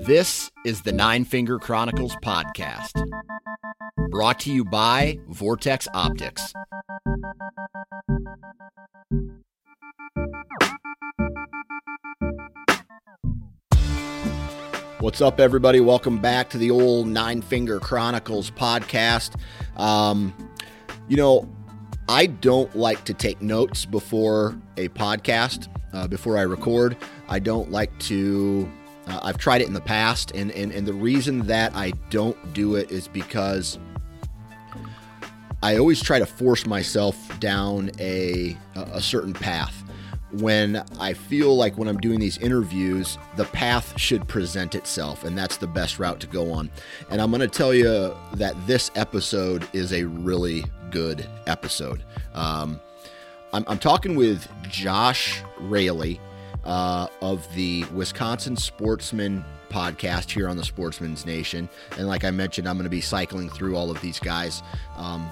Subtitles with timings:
[0.00, 2.92] This is the Nine Finger Chronicles podcast,
[4.10, 6.52] brought to you by Vortex Optics.
[15.00, 15.80] What's up, everybody?
[15.80, 19.40] Welcome back to the old Nine Finger Chronicles podcast.
[19.78, 20.34] Um,
[21.08, 21.48] you know,
[22.08, 26.96] I don't like to take notes before a podcast, uh, before I record.
[27.30, 28.70] I don't like to.
[29.06, 32.52] Uh, I've tried it in the past, and, and, and the reason that I don't
[32.52, 33.78] do it is because
[35.62, 39.84] I always try to force myself down a, a certain path
[40.32, 45.36] when I feel like when I'm doing these interviews, the path should present itself, and
[45.36, 46.70] that's the best route to go on.
[47.10, 52.04] And I'm going to tell you that this episode is a really good episode.
[52.34, 52.80] Um,
[53.52, 56.20] I'm, I'm, talking with Josh Raley
[56.64, 61.68] uh, of the Wisconsin Sportsman podcast here on the Sportsman's Nation.
[61.96, 64.62] And like I mentioned, I'm going to be cycling through all of these guys.
[64.96, 65.30] Um,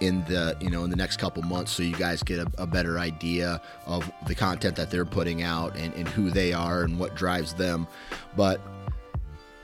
[0.00, 2.66] in the you know in the next couple months so you guys get a, a,
[2.66, 6.96] better idea of the content that they're putting out and, and who they are and
[6.96, 7.88] what drives them
[8.36, 8.60] but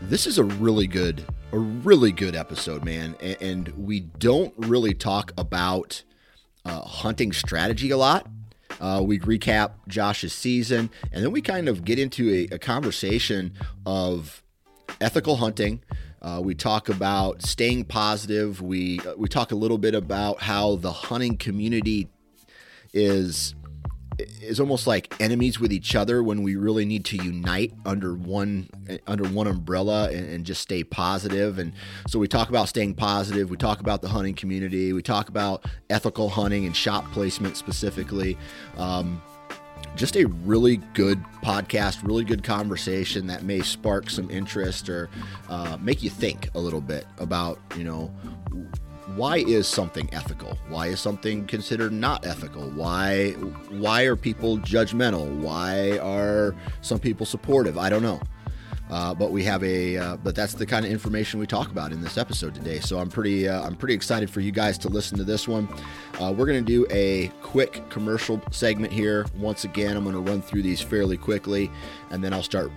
[0.01, 4.93] this is a really good a really good episode man and, and we don't really
[4.93, 6.03] talk about
[6.65, 8.27] uh, hunting strategy a lot
[8.81, 13.53] uh, we recap josh's season and then we kind of get into a, a conversation
[13.85, 14.43] of
[15.01, 15.83] ethical hunting
[16.23, 18.61] uh, we talk about staying positive.
[18.61, 22.09] We uh, we talk a little bit about how the hunting community
[22.93, 23.55] is
[24.19, 28.69] is almost like enemies with each other when we really need to unite under one
[29.07, 31.59] under one umbrella and, and, just stay positive.
[31.59, 31.73] And
[32.09, 33.51] so we talk about staying positive.
[33.51, 34.93] We talk about the hunting community.
[34.93, 38.39] We talk about ethical hunting and shot placement specifically.
[38.77, 39.21] Um,
[39.97, 45.09] just a really good podcast, really good conversation that may spark some interest or
[45.49, 48.13] uh, make you think a little bit about, you know,
[49.15, 50.59] why is something ethical?
[50.69, 52.69] Why is something considered not ethical?
[52.71, 53.33] Why
[53.71, 55.29] why are people judgmental?
[55.41, 57.79] Why are some people supportive?
[57.79, 58.21] I don't know.
[58.91, 61.93] Uh, but we have a uh, but that's the kind of information we talk about
[61.93, 62.81] in this episode today.
[62.81, 65.69] So i'm pretty uh, i'm pretty excited for you guys to listen to this one.
[66.21, 69.27] Uh, we're going to do a quick commercial segment here.
[69.37, 71.71] Once again i'm going to run through these fairly quickly
[72.11, 72.71] and then i'll start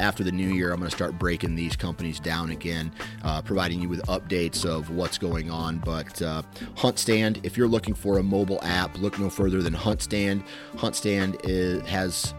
[0.00, 2.90] after the new year i'm going to start breaking these companies down again
[3.22, 5.78] uh, providing you with updates of what's going on.
[5.78, 6.42] But uh,
[6.76, 10.44] HuntStand if you're looking for a mobile app look no further than HuntStand.
[10.76, 12.34] Hunt stand is, has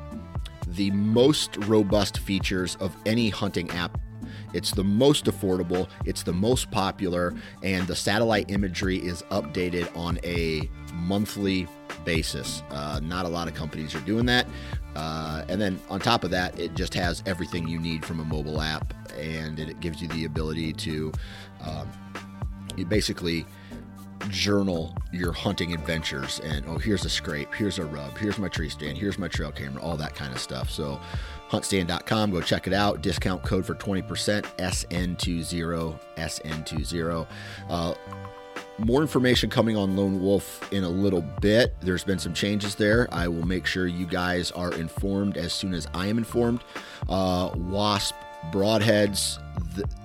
[0.67, 3.99] the most robust features of any hunting app.
[4.53, 10.19] It's the most affordable, it's the most popular, and the satellite imagery is updated on
[10.23, 11.67] a monthly
[12.05, 12.63] basis.
[12.69, 14.47] Uh, not a lot of companies are doing that.
[14.95, 18.25] Uh, and then on top of that, it just has everything you need from a
[18.25, 21.11] mobile app, and it gives you the ability to
[21.61, 21.89] um,
[22.87, 23.45] basically
[24.35, 28.67] journal your hunting adventures and oh here's a scrape here's a rub here's my tree
[28.67, 30.69] stand here's my trail camera all that kind of stuff.
[30.69, 30.99] So
[31.49, 33.01] huntstand.com go check it out.
[33.01, 37.27] Discount code for 20% sn20 sn20
[37.69, 37.93] uh,
[38.77, 41.73] more information coming on lone wolf in a little bit.
[41.79, 43.07] There's been some changes there.
[43.13, 46.61] I will make sure you guys are informed as soon as i am informed.
[47.07, 48.15] Uh, wasp
[48.51, 49.39] broadheads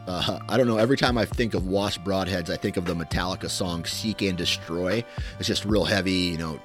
[0.07, 0.77] uh, I don't know.
[0.77, 4.37] Every time I think of Wasp broadheads, I think of the Metallica song "Seek and
[4.37, 5.05] Destroy."
[5.39, 6.61] It's just real heavy, you know.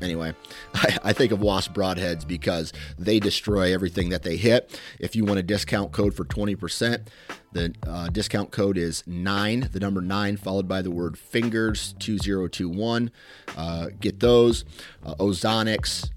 [0.00, 0.34] Anyway,
[0.74, 4.78] I, think of Wasp broadheads because they destroy everything that they hit.
[4.98, 7.08] If you want a discount code for twenty percent,
[7.52, 12.18] the uh, discount code is nine, the number nine, followed by the word fingers two
[12.18, 13.10] zero two one.
[13.56, 14.64] Uh, get those.
[15.04, 16.10] Uh, Ozonics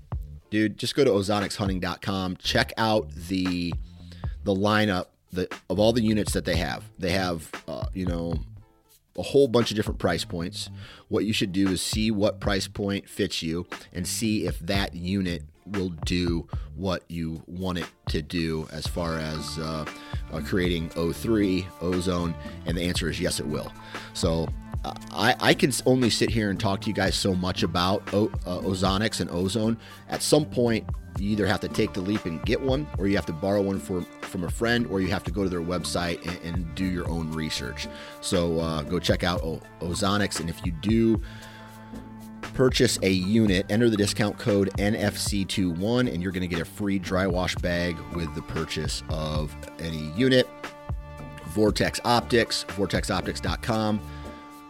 [0.54, 2.38] dude, just go to ozonicshunting.com.
[2.38, 3.74] Check out the
[4.44, 5.08] the lineup
[5.68, 6.84] of all the units that they have.
[7.00, 8.36] They have, uh, you know,
[9.18, 10.70] a whole bunch of different price points.
[11.08, 14.94] What you should do is see what price point fits you and see if that
[14.94, 19.86] unit will do what you want it to do as far as uh,
[20.32, 22.36] uh, creating O3, ozone,
[22.68, 23.72] and the answer is yes, it will.
[24.14, 24.48] So
[24.86, 28.26] I, I can only sit here and talk to you guys so much about o,
[28.46, 29.78] uh, ozonics and ozone.
[30.10, 30.86] At some point,
[31.20, 33.62] you either have to take the leap and get one, or you have to borrow
[33.62, 36.76] one for, from a friend, or you have to go to their website and, and
[36.76, 37.88] do your own research.
[38.22, 41.22] So uh, go check out o- Ozonics, and if you do
[42.54, 47.00] purchase a unit, enter the discount code NFC21, and you're going to get a free
[47.00, 50.48] dry wash bag with the purchase of any unit.
[51.48, 54.02] Vortex Optics, vortexoptics.com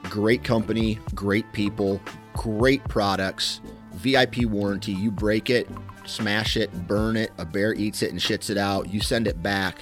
[0.03, 2.01] Great company, great people,
[2.33, 3.61] great products,
[3.93, 4.91] VIP warranty.
[4.91, 5.67] You break it,
[6.05, 8.93] smash it, burn it, a bear eats it and shits it out.
[8.93, 9.79] You send it back.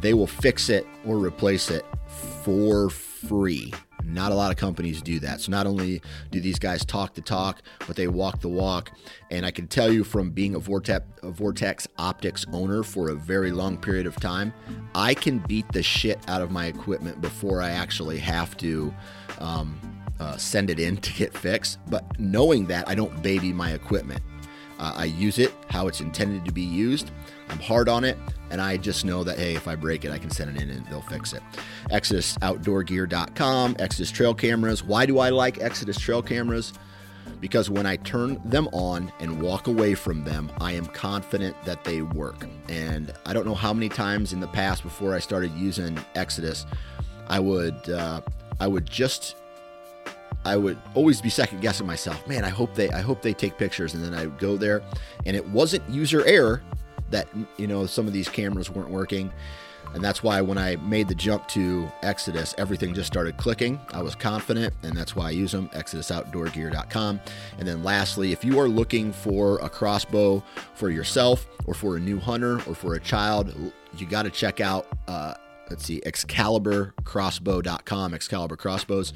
[0.00, 1.84] They will fix it or replace it
[2.42, 3.72] for free.
[4.04, 5.40] Not a lot of companies do that.
[5.40, 6.00] So not only
[6.30, 8.92] do these guys talk the talk, but they walk the walk.
[9.30, 13.14] And I can tell you from being a Vortex, a Vortex Optics owner for a
[13.14, 14.52] very long period of time,
[14.94, 18.94] I can beat the shit out of my equipment before I actually have to
[19.38, 19.78] um,
[20.18, 21.78] uh, send it in to get fixed.
[21.88, 24.22] But knowing that, I don't baby my equipment.
[24.78, 27.10] Uh, I use it how it's intended to be used.
[27.48, 28.18] I'm hard on it,
[28.50, 30.70] and I just know that hey, if I break it, I can send it in
[30.70, 31.42] and they'll fix it.
[31.90, 34.82] ExodusOutdoorGear.com, Exodus Trail Cameras.
[34.82, 36.72] Why do I like Exodus Trail Cameras?
[37.40, 41.84] Because when I turn them on and walk away from them, I am confident that
[41.84, 42.46] they work.
[42.68, 46.66] And I don't know how many times in the past before I started using Exodus,
[47.28, 48.20] I would uh,
[48.60, 49.36] I would just
[50.44, 52.24] I would always be second guessing myself.
[52.26, 54.82] Man, I hope they I hope they take pictures and then I would go there
[55.24, 56.62] and it wasn't user error
[57.10, 59.32] that you know some of these cameras weren't working.
[59.94, 63.80] And that's why when I made the jump to Exodus, everything just started clicking.
[63.94, 65.68] I was confident, and that's why I use them.
[65.70, 67.20] ExodusOutdoorGear.com.
[67.58, 70.42] And then lastly, if you are looking for a crossbow
[70.74, 73.54] for yourself, or for a new hunter, or for a child,
[73.96, 75.34] you got to check out uh,
[75.70, 79.12] let's see, ExcaliburCrossbow.com, Excalibur Crossbows,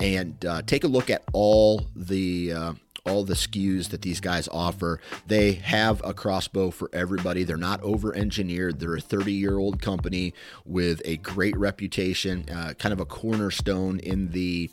[0.00, 2.72] and uh, take a look at all the uh,
[3.06, 5.00] all the SKUs that these guys offer.
[5.26, 7.44] They have a crossbow for everybody.
[7.44, 8.80] They're not over engineered.
[8.80, 10.34] They're a 30 year old company
[10.64, 14.70] with a great reputation, uh, kind of a cornerstone in the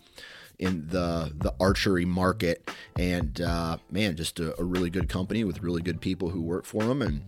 [0.60, 2.70] in the the archery market.
[2.98, 6.66] And uh, man, just a, a really good company with really good people who work
[6.66, 7.02] for them.
[7.02, 7.24] And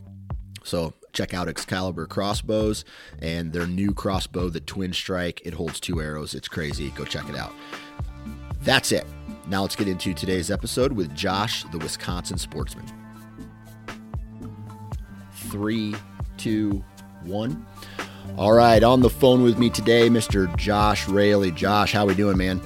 [0.63, 2.85] so check out Excalibur crossbows
[3.19, 5.41] and their new crossbow, the Twin Strike.
[5.45, 6.35] It holds two arrows.
[6.35, 6.91] It's crazy.
[6.91, 7.53] Go check it out.
[8.61, 9.05] That's it.
[9.47, 12.85] Now let's get into today's episode with Josh, the Wisconsin sportsman.
[15.49, 15.95] Three,
[16.37, 16.83] two,
[17.23, 17.65] one.
[18.37, 20.53] All right, on the phone with me today, Mr.
[20.57, 21.51] Josh Raley.
[21.51, 22.59] Josh, how we doing, man?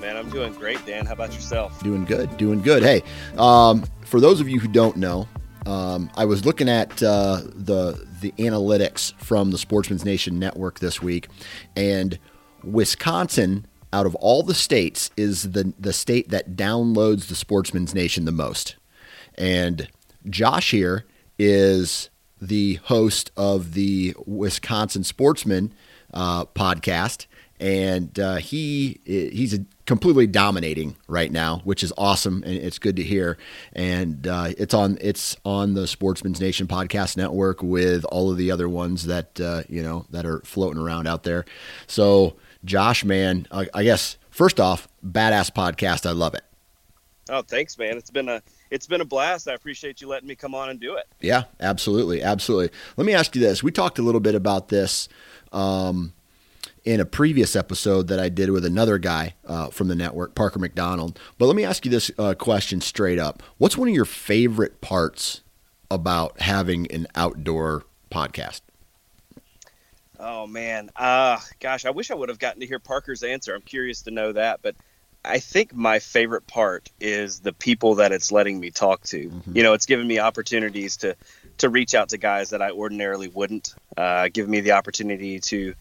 [0.00, 1.04] Man, I'm doing great, Dan.
[1.04, 1.82] How about yourself?
[1.82, 2.82] Doing good, doing good.
[2.82, 3.02] Hey,
[3.36, 5.28] um, for those of you who don't know,
[5.66, 11.02] um, I was looking at uh, the the analytics from the Sportsman's Nation network this
[11.02, 11.28] week,
[11.74, 12.18] and
[12.62, 18.24] Wisconsin, out of all the states, is the the state that downloads the Sportsman's Nation
[18.24, 18.76] the most.
[19.36, 19.88] And
[20.28, 21.04] Josh here
[21.38, 25.72] is the host of the Wisconsin Sportsman
[26.14, 27.26] uh, podcast,
[27.60, 32.96] and uh, he he's a completely dominating right now, which is awesome and it's good
[32.96, 33.38] to hear.
[33.72, 38.50] And uh, it's on it's on the Sportsman's Nation podcast network with all of the
[38.50, 41.44] other ones that uh, you know that are floating around out there.
[41.86, 46.06] So Josh, man, I, I guess first off, badass podcast.
[46.06, 46.42] I love it.
[47.28, 47.96] Oh, thanks, man.
[47.96, 49.48] It's been a it's been a blast.
[49.48, 51.06] I appreciate you letting me come on and do it.
[51.20, 52.76] Yeah, absolutely, absolutely.
[52.96, 55.08] Let me ask you this: We talked a little bit about this.
[55.52, 56.12] Um,
[56.86, 60.60] in a previous episode that I did with another guy uh, from the network, Parker
[60.60, 61.18] McDonald.
[61.36, 64.80] But let me ask you this uh, question straight up: What's one of your favorite
[64.80, 65.42] parts
[65.90, 68.62] about having an outdoor podcast?
[70.18, 73.54] Oh man, uh, gosh, I wish I would have gotten to hear Parker's answer.
[73.54, 74.76] I'm curious to know that, but
[75.24, 79.28] I think my favorite part is the people that it's letting me talk to.
[79.28, 79.56] Mm-hmm.
[79.56, 81.16] You know, it's given me opportunities to
[81.58, 83.74] to reach out to guys that I ordinarily wouldn't.
[83.96, 85.74] Uh, give me the opportunity to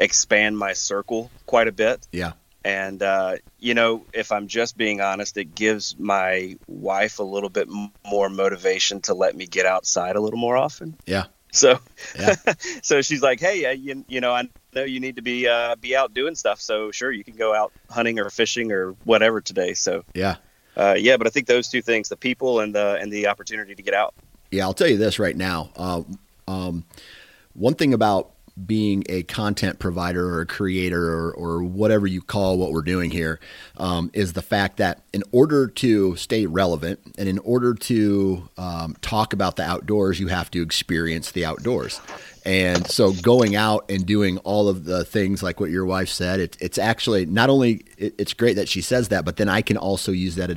[0.00, 2.08] expand my circle quite a bit.
[2.10, 2.32] Yeah.
[2.64, 7.48] And uh, you know, if I'm just being honest, it gives my wife a little
[7.48, 7.68] bit
[8.04, 10.96] more motivation to let me get outside a little more often.
[11.06, 11.24] Yeah.
[11.52, 11.78] So,
[12.18, 12.34] Yeah.
[12.82, 15.76] so she's like, "Hey, uh, you, you know, I know you need to be uh,
[15.76, 16.60] be out doing stuff.
[16.60, 20.36] So sure, you can go out hunting or fishing or whatever today." So, Yeah.
[20.76, 23.74] uh, yeah, but I think those two things, the people and the and the opportunity
[23.74, 24.14] to get out.
[24.50, 25.70] Yeah, I'll tell you this right now.
[25.76, 26.02] Uh,
[26.46, 26.84] um,
[27.54, 28.30] one thing about
[28.66, 33.10] being a content provider or a creator or, or whatever you call what we're doing
[33.10, 33.40] here
[33.76, 38.96] um, is the fact that in order to stay relevant and in order to um,
[39.00, 42.00] talk about the outdoors, you have to experience the outdoors.
[42.44, 46.40] And so going out and doing all of the things like what your wife said,
[46.40, 49.60] it, it's actually not only it, it's great that she says that, but then I
[49.60, 50.50] can also use that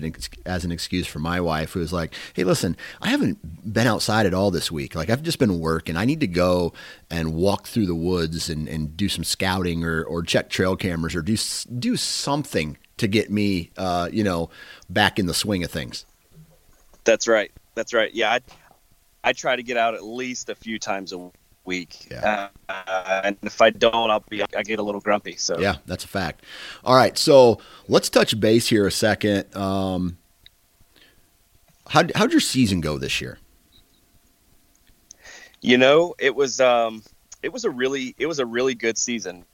[0.45, 4.33] as an excuse for my wife who's like, "Hey, listen, I haven't been outside at
[4.33, 4.95] all this week.
[4.95, 5.97] Like I've just been working.
[5.97, 6.73] I need to go
[7.09, 11.15] and walk through the woods and, and do some scouting or, or check trail cameras
[11.15, 11.35] or do
[11.79, 14.49] do something to get me, uh, you know,
[14.89, 16.05] back in the swing of things."
[17.03, 17.51] That's right.
[17.75, 18.13] That's right.
[18.13, 18.39] Yeah, I
[19.23, 21.31] I try to get out at least a few times a
[21.65, 22.07] week.
[22.09, 22.49] Yeah.
[22.69, 25.35] Uh, and if I don't, I'll be I get a little grumpy.
[25.37, 26.43] So Yeah, that's a fact.
[26.83, 29.55] All right, so let's touch base here a second.
[29.55, 30.17] Um,
[31.87, 33.39] how how'd your season go this year?
[35.61, 37.03] You know, it was um,
[37.41, 39.45] it was a really it was a really good season.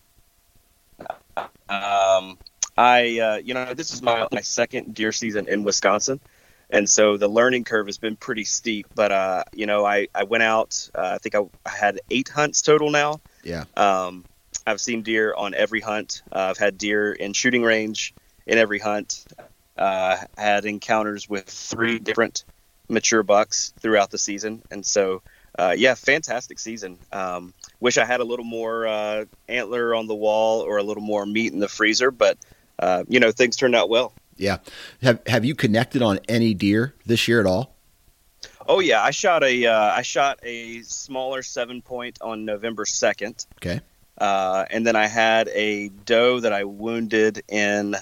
[1.37, 2.37] Um,
[2.77, 6.19] I uh, you know this is my my second deer season in Wisconsin,
[6.69, 8.87] and so the learning curve has been pretty steep.
[8.95, 10.89] But uh, you know, I I went out.
[10.93, 13.21] Uh, I think I, I had eight hunts total now.
[13.43, 14.25] Yeah, Um,
[14.67, 16.21] I've seen deer on every hunt.
[16.31, 18.13] Uh, I've had deer in shooting range
[18.45, 19.25] in every hunt.
[19.77, 22.43] Uh, had encounters with three different
[22.89, 25.21] mature bucks throughout the season, and so
[25.57, 26.97] uh, yeah, fantastic season.
[27.11, 31.03] Um, wish I had a little more uh, antler on the wall or a little
[31.03, 32.37] more meat in the freezer, but
[32.77, 34.13] uh, you know things turned out well.
[34.39, 34.57] Yeah.
[35.01, 37.75] Have have you connected on any deer this year at all?
[38.67, 43.45] Oh yeah, I shot a uh, I shot a smaller seven point on November second.
[43.57, 43.81] Okay.
[44.17, 47.95] Uh, and then I had a doe that I wounded in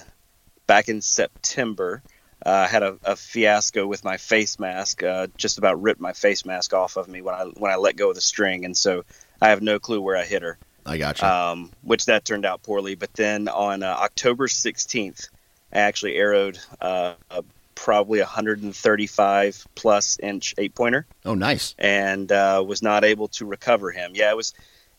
[0.66, 2.02] back in September.
[2.44, 5.02] Uh, I had a, a fiasco with my face mask.
[5.02, 7.96] Uh, just about ripped my face mask off of me when I when I let
[7.96, 9.04] go of the string, and so
[9.40, 10.58] I have no clue where I hit her.
[10.86, 11.26] I got you.
[11.28, 12.94] Um, which that turned out poorly.
[12.94, 15.28] But then on uh, October 16th,
[15.72, 17.44] I actually arrowed uh, a
[17.74, 21.74] probably 135 plus inch eight pointer oh, nice.
[21.78, 24.12] and uh, was not able to recover him.
[24.14, 24.52] Yeah, it was,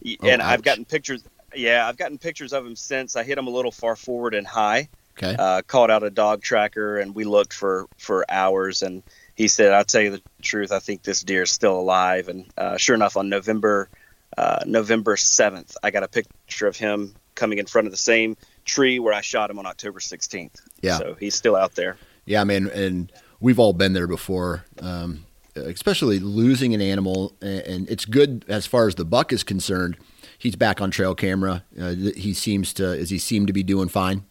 [0.05, 1.23] Oh, and I've gotten pictures.
[1.53, 3.15] Yeah, I've gotten pictures of him since.
[3.15, 4.89] I hit him a little far forward and high.
[5.17, 5.35] Okay.
[5.37, 8.81] Uh, called out a dog tracker, and we looked for for hours.
[8.81, 9.03] And
[9.35, 10.71] he said, "I'll tell you the truth.
[10.71, 13.89] I think this deer is still alive." And uh, sure enough, on November
[14.37, 18.37] uh, November seventh, I got a picture of him coming in front of the same
[18.69, 20.59] tree where I shot him on October sixteenth.
[20.81, 20.97] Yeah.
[20.99, 21.97] So he's still out there.
[22.25, 24.65] Yeah, I mean, and we've all been there before.
[24.81, 29.97] Um, especially losing an animal, and it's good as far as the buck is concerned.
[30.37, 31.63] He's back on trail camera.
[31.79, 34.23] Uh, he seems to, as he seemed to be doing fine.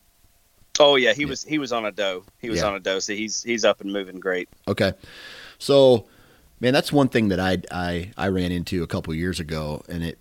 [0.81, 2.25] Oh yeah, he was he was on a doe.
[2.39, 2.69] He was Yeah.
[2.69, 4.49] on a doe, so he's he's up and moving great.
[4.69, 4.93] Okay,
[5.59, 6.07] so
[6.61, 10.05] man, that's one thing that I I I ran into a couple years ago, and
[10.05, 10.19] it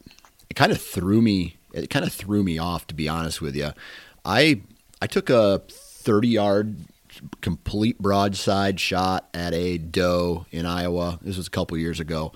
[0.49, 1.57] it kind of threw me.
[1.73, 3.71] It kind of threw me off, to be honest with you.
[4.27, 4.61] I
[5.01, 6.75] I took a thirty yard
[7.41, 11.17] complete broadside shot at a doe in Iowa.
[11.21, 12.33] This was a couple years ago.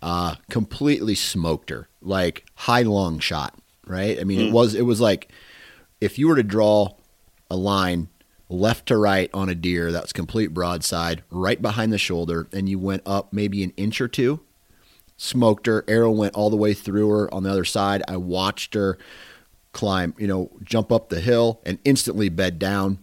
[0.00, 3.58] Uh, completely smoked her, like high long shot.
[3.86, 4.18] Right?
[4.20, 5.32] I mean, it was it was like
[6.00, 6.94] if you were to draw
[7.50, 8.08] a line
[8.48, 12.78] left to right on a deer that's complete broadside, right behind the shoulder, and you
[12.78, 14.40] went up maybe an inch or two,
[15.16, 15.84] smoked her.
[15.88, 18.02] Arrow went all the way through her on the other side.
[18.06, 18.98] I watched her
[19.72, 22.98] climb, you know, jump up the hill and instantly bed down.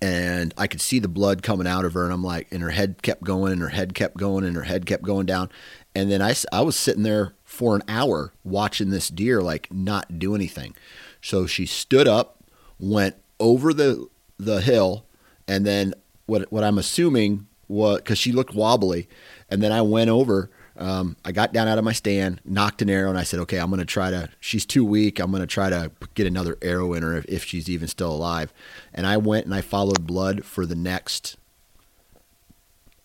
[0.00, 2.70] And I could see the blood coming out of her, and I'm like, and her
[2.70, 5.50] head kept going, and her head kept going, and her head kept going down.
[5.94, 10.18] And then I, I was sitting there for an hour watching this deer, like not
[10.18, 10.76] do anything.
[11.20, 12.44] So she stood up,
[12.78, 15.04] went over the the hill,
[15.46, 15.94] and then
[16.26, 19.08] what what I'm assuming was because she looked wobbly,
[19.48, 20.50] and then I went over.
[20.80, 23.58] Um, I got down out of my stand, nocked an arrow, and I said, "Okay,
[23.58, 24.28] I'm going to try to.
[24.40, 25.18] She's too weak.
[25.18, 28.12] I'm going to try to get another arrow in her if, if she's even still
[28.12, 28.52] alive."
[28.94, 31.36] And I went and I followed blood for the next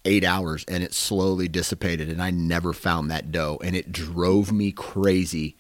[0.06, 4.52] eight hours, and it slowly dissipated, and I never found that doe, and it drove
[4.52, 5.58] me crazy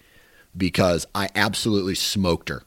[0.56, 2.64] because I absolutely smoked her.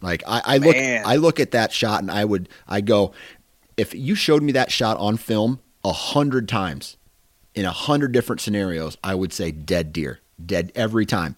[0.00, 1.02] Like I, I look, Man.
[1.06, 3.12] I look at that shot, and I would, I go,
[3.76, 6.96] if you showed me that shot on film a hundred times,
[7.54, 11.36] in a hundred different scenarios, I would say dead deer, dead every time.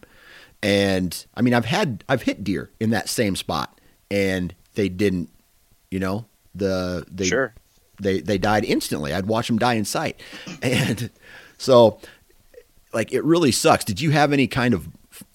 [0.63, 3.79] And I mean, I've had I've hit deer in that same spot,
[4.11, 5.31] and they didn't,
[5.91, 7.55] you know, the they Sure.
[8.01, 9.13] they they died instantly.
[9.13, 10.21] I'd watch them die in sight,
[10.63, 11.11] and
[11.59, 11.99] so
[12.93, 13.85] like it really sucks.
[13.85, 14.89] Did you have any kind of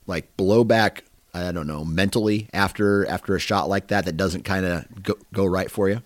[0.07, 1.01] like blowback?
[1.31, 5.13] I don't know mentally after after a shot like that that doesn't kind of go,
[5.31, 6.01] go right for you.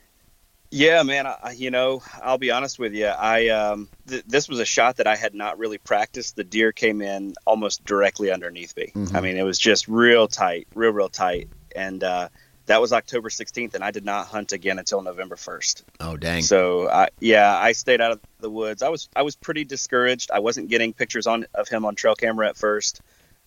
[0.74, 1.28] Yeah, man.
[1.28, 3.06] I, you know, I'll be honest with you.
[3.06, 6.36] I um, th- this was a shot that I had not really practiced.
[6.36, 8.92] The deer came in almost directly underneath me.
[8.96, 9.14] Mhm.
[9.16, 11.48] I mean, it was just real tight, real, real tight.
[11.76, 12.30] And uh,
[12.66, 15.84] that was October 16th, and I did not hunt again until November 1st.
[16.00, 16.42] Oh dang!
[16.42, 18.82] So, I, yeah, I stayed out of the woods.
[18.82, 20.32] I was I was pretty discouraged.
[20.32, 23.02] I wasn't getting pictures on of him on trail camera at first,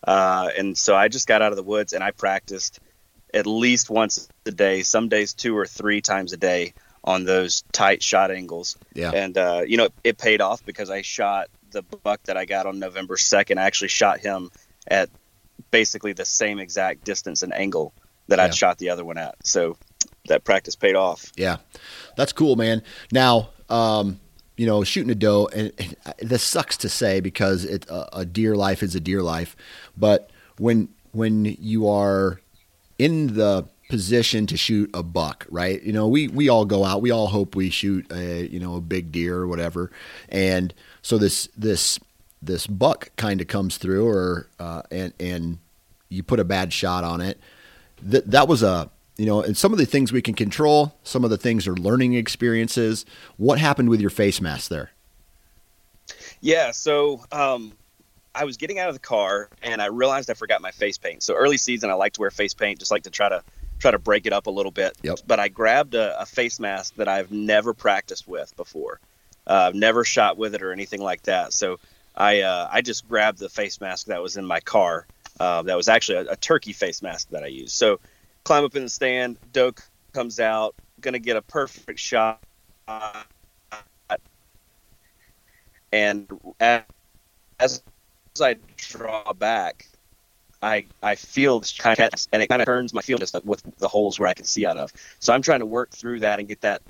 [0.06, 2.78] uh, and so I just got out of the woods and I practiced
[3.34, 4.84] at least once a day.
[4.84, 6.74] Some days two or three times a day
[7.06, 8.76] on those tight shot angles.
[8.94, 9.12] Yeah.
[9.12, 12.66] And uh, you know, it paid off because I shot the buck that I got
[12.66, 13.58] on November second.
[13.58, 14.50] I actually shot him
[14.88, 15.08] at
[15.70, 17.92] basically the same exact distance and angle
[18.28, 18.44] that Yeah.
[18.44, 19.34] I'd shot the other one at.
[19.44, 19.76] So
[20.28, 21.32] that practice paid off.
[21.36, 21.58] Yeah,
[22.16, 22.82] that's cool, man.
[23.12, 24.20] Now, um,
[24.56, 28.24] you know, shooting a doe, and, and this sucks to say because it a, a
[28.24, 29.56] deer life is a deer life,
[29.96, 32.40] but when when you are
[32.98, 35.82] in the position to shoot a buck, right?
[35.82, 38.76] You know, we we all go out, we all hope we shoot a you know
[38.76, 39.90] a big deer or whatever,
[40.28, 41.98] and so this this
[42.42, 45.58] this buck kind of comes through, or uh, and and
[46.08, 47.38] you put a bad shot on it.
[48.02, 51.24] That that was a you know, and some of the things we can control, some
[51.24, 53.06] of the things are learning experiences.
[53.38, 54.90] What happened with your face mask there?
[56.42, 57.72] Yeah, so um,
[58.34, 61.22] I was getting out of the car and I realized I forgot my face paint.
[61.22, 63.42] So early season, I like to wear face paint, just like to try to
[63.78, 64.96] try to break it up a little bit.
[65.02, 65.20] Yep.
[65.26, 69.00] But I grabbed a, a face mask that I've never practiced with before.
[69.46, 71.52] Uh, never shot with it or anything like that.
[71.52, 71.78] So
[72.16, 75.06] I uh, I just grabbed the face mask that was in my car.
[75.38, 77.72] Uh, that was actually a, a turkey face mask that I used.
[77.72, 78.00] So
[78.44, 79.72] climb up in the stand, doe
[80.12, 82.40] comes out, gonna get a perfect shot
[85.92, 86.28] and
[86.60, 86.82] as,
[87.58, 87.82] as
[88.40, 89.88] I draw back,
[90.66, 93.62] I I feel this kind of and it kind of turns my field just with
[93.78, 94.92] the holes where I can see out of.
[95.20, 96.82] So I'm trying to work through that and get that,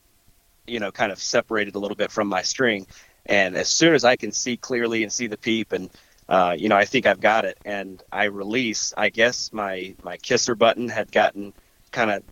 [0.66, 2.86] you know, kind of separated a little bit from my string.
[3.26, 5.90] And as soon as I can see clearly and see the peep, and
[6.28, 8.94] uh, you know, I think I've got it, and I release.
[8.96, 11.52] I guess my my kisser button had gotten
[11.92, 12.22] kind of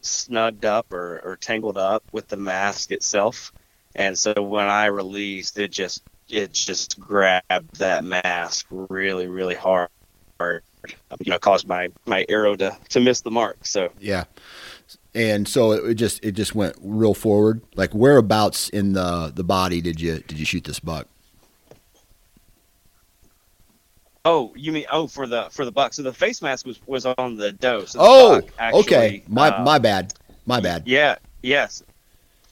[0.00, 3.52] snugged up or, or tangled up with the mask itself.
[3.94, 9.90] And so when I released, it just it just grabbed that mask really, really hard.
[11.20, 13.66] You know, caused my my arrow to to miss the mark.
[13.66, 14.24] So Yeah.
[15.14, 17.62] And so it, just it just went real forward.
[17.76, 21.08] Like whereabouts in the the body did you did you shoot this buck?
[24.24, 25.92] oh, you mean oh for the for the buck?
[25.92, 27.84] So the face mask was was on the doe.
[27.84, 29.22] So the Oh, buck actually, okay.
[29.28, 30.14] My uh, my bad.
[30.46, 30.84] My bad.
[30.86, 31.16] Yeah.
[31.42, 31.82] Yes.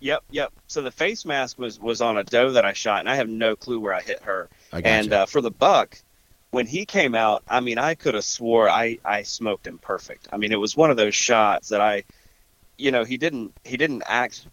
[0.00, 0.24] Yep.
[0.30, 0.52] Yep.
[0.66, 3.28] So the face mask was was on a doe that I shot, and I have
[3.28, 4.48] no clue where I hit her.
[4.72, 5.98] I got And uh, for the buck,
[6.52, 10.28] when he came out, I mean, I could have swore I I smoked him perfect.
[10.32, 12.04] I mean, it was one of those shots that I,
[12.78, 14.46] you know, he didn't he didn't act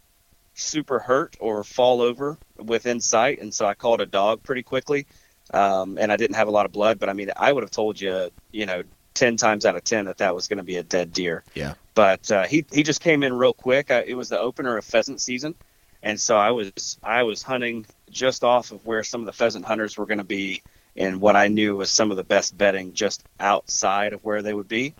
[0.55, 5.05] super hurt or fall over within sight, and so I called a dog pretty quickly.
[5.51, 7.71] Um, and I didn't have a lot of blood, but I mean, I would have
[7.71, 8.83] told you, you know,
[9.13, 11.43] ten times out of ten that that was going to be a dead deer.
[11.53, 11.73] Yeah.
[11.95, 13.91] But uh, he he just came in real quick.
[13.91, 15.55] I, it was the opener of pheasant season,
[16.01, 19.65] and so I was I was hunting just off of where some of the pheasant
[19.65, 20.61] hunters were going to be,
[20.99, 24.53] and what I knew was some of the best bedding just outside of where they
[24.53, 24.93] would be,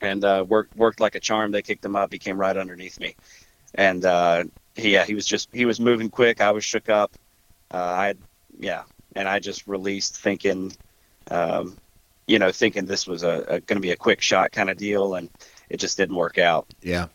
[0.00, 1.50] and uh, worked worked like a charm.
[1.50, 2.12] They kicked him up.
[2.12, 3.16] He came right underneath me,
[3.74, 4.44] and uh,
[4.76, 6.40] he yeah he was just he was moving quick.
[6.40, 7.12] I was shook up.
[7.72, 8.14] Uh, I
[8.58, 8.84] yeah,
[9.16, 10.72] and I just released thinking,
[11.30, 11.76] um,
[12.26, 14.76] you know, thinking this was a, a going to be a quick shot kind of
[14.76, 15.28] deal, and
[15.68, 16.72] it just didn't work out.
[16.80, 17.08] yeah.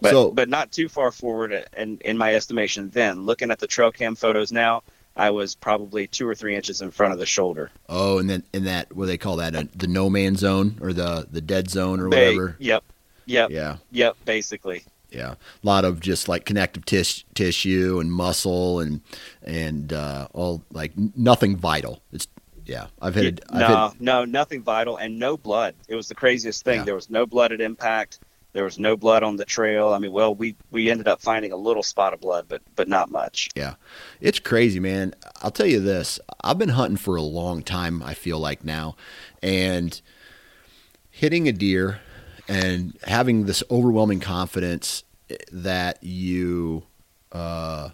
[0.00, 3.66] But so but not too far forward, and in my estimation, then looking at the
[3.66, 4.82] trail cam photos now,
[5.18, 7.70] I was probably two or three inches in front of the shoulder.
[7.88, 10.78] oh, and then in that what do they call that uh, the no man zone
[10.80, 12.56] or the the dead zone or whatever.
[12.58, 12.84] Yep,
[13.26, 13.76] yep, Yeah.
[13.90, 14.16] yep.
[14.24, 19.00] Basically, Yeah, a lot of just like connective tis- tissue and muscle and
[19.42, 22.00] and uh, all like nothing vital.
[22.12, 22.28] It's
[22.64, 23.24] yeah, I've hit.
[23.24, 25.74] it- I've no, hit no, nothing vital, and no blood.
[25.88, 26.80] It was the craziest thing.
[26.80, 26.84] Yeah.
[26.84, 28.20] There was no blood at impact.
[28.58, 29.90] There was no blood on the trail.
[29.90, 32.88] I mean, well, we we ended up finding a little spot of blood, but but
[32.88, 33.50] not much.
[33.54, 33.76] Yeah,
[34.20, 35.14] it's crazy, man.
[35.42, 36.18] I'll tell you this.
[36.42, 38.96] I've been hunting for a long time, I feel like now.
[39.44, 40.02] And
[41.08, 42.00] hitting a deer
[42.48, 45.04] and having this overwhelming confidence
[45.52, 46.82] that you
[47.30, 47.90] uh,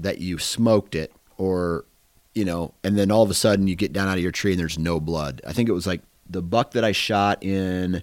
[0.00, 1.86] that you smoked it or
[2.34, 4.50] you know, and then all of a sudden you get down out of your tree
[4.50, 5.40] and there's no blood.
[5.46, 8.02] I think it was like the buck that I shot in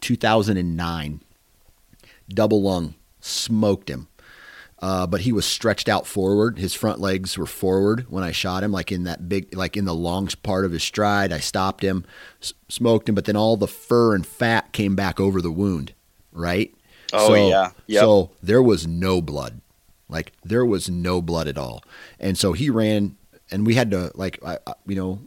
[0.00, 1.20] 2009,
[2.28, 4.08] double lung, smoked him.
[4.80, 6.58] Uh, but he was stretched out forward.
[6.58, 9.86] His front legs were forward when I shot him, like in that big, like in
[9.86, 11.32] the long part of his stride.
[11.32, 12.04] I stopped him,
[12.40, 15.94] s- smoked him, but then all the fur and fat came back over the wound,
[16.30, 16.72] right?
[17.12, 17.70] Oh, so, yeah.
[17.88, 18.00] Yep.
[18.00, 19.60] So there was no blood.
[20.08, 21.82] Like there was no blood at all.
[22.20, 23.16] And so he ran
[23.50, 25.20] and we had to like I, I you know,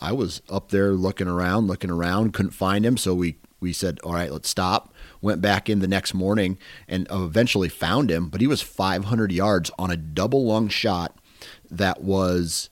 [0.00, 3.98] I was up there looking around, looking around, couldn't find him, so we we said,
[4.04, 8.40] "All right, let's stop." Went back in the next morning and eventually found him, but
[8.40, 11.16] he was 500 yards on a double lung shot
[11.70, 12.70] that was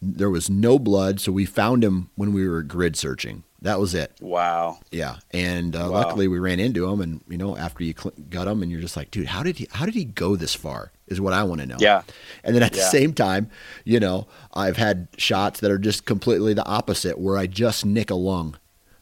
[0.00, 3.42] there was no blood, so we found him when we were grid searching.
[3.62, 4.12] That was it.
[4.20, 4.80] Wow.
[4.90, 5.88] Yeah, and uh, Wow.
[5.90, 8.82] luckily we ran into him, and you know, after you cl- got him, and you're
[8.82, 9.66] just like, dude, how did he?
[9.70, 10.92] How did he go this far?
[11.06, 11.76] Is what I want to know.
[11.78, 12.02] Yeah.
[12.42, 13.50] And then at the same time,
[13.84, 18.10] you know, I've had shots that are just completely the opposite, where I just nick
[18.10, 18.56] a lung,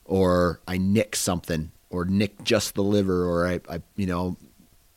[0.04, 4.36] or I nick something, or nick just the liver, or I, I you know,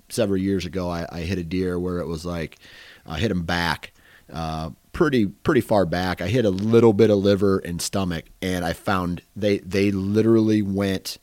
[0.09, 2.57] several years ago I, I hit a deer where it was like
[3.05, 3.91] I hit him back,
[4.31, 6.21] uh, pretty pretty far back.
[6.21, 10.61] I hit a little bit of liver and stomach, and I found they they literally
[10.61, 11.17] went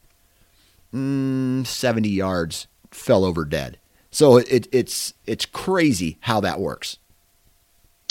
[0.95, 3.79] mm, seventy yards, fell over dead.
[4.11, 6.99] So it, it's it's crazy how that works.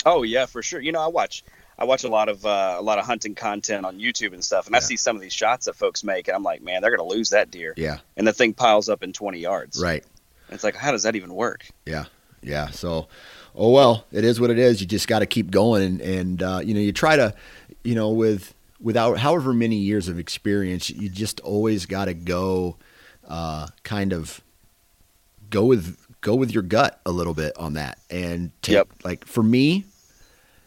[0.04, 0.80] Oh yeah, for sure.
[0.80, 1.44] You know, I watch
[1.78, 4.66] I watch a lot of uh, a lot of hunting content on YouTube and stuff,
[4.66, 6.94] and I see some of these shots that folks make, and I'm like, man, they're
[6.96, 9.80] gonna lose that deer, Yeah, and the thing piles up in 20 yards.
[9.82, 10.04] right.
[10.50, 11.66] It's like, how does that even work?
[11.86, 12.04] Yeah,
[12.42, 12.68] yeah.
[12.70, 13.08] So,
[13.54, 14.80] oh well, it is what it is.
[14.82, 17.34] You just got to keep going, and and uh, you know, you try to,
[17.84, 22.76] you know, with without however many years of experience, you just always got to go,
[23.26, 24.42] uh, kind of
[25.48, 28.88] go with go with your gut a little bit on that, and take Yep.
[29.04, 29.86] like for me,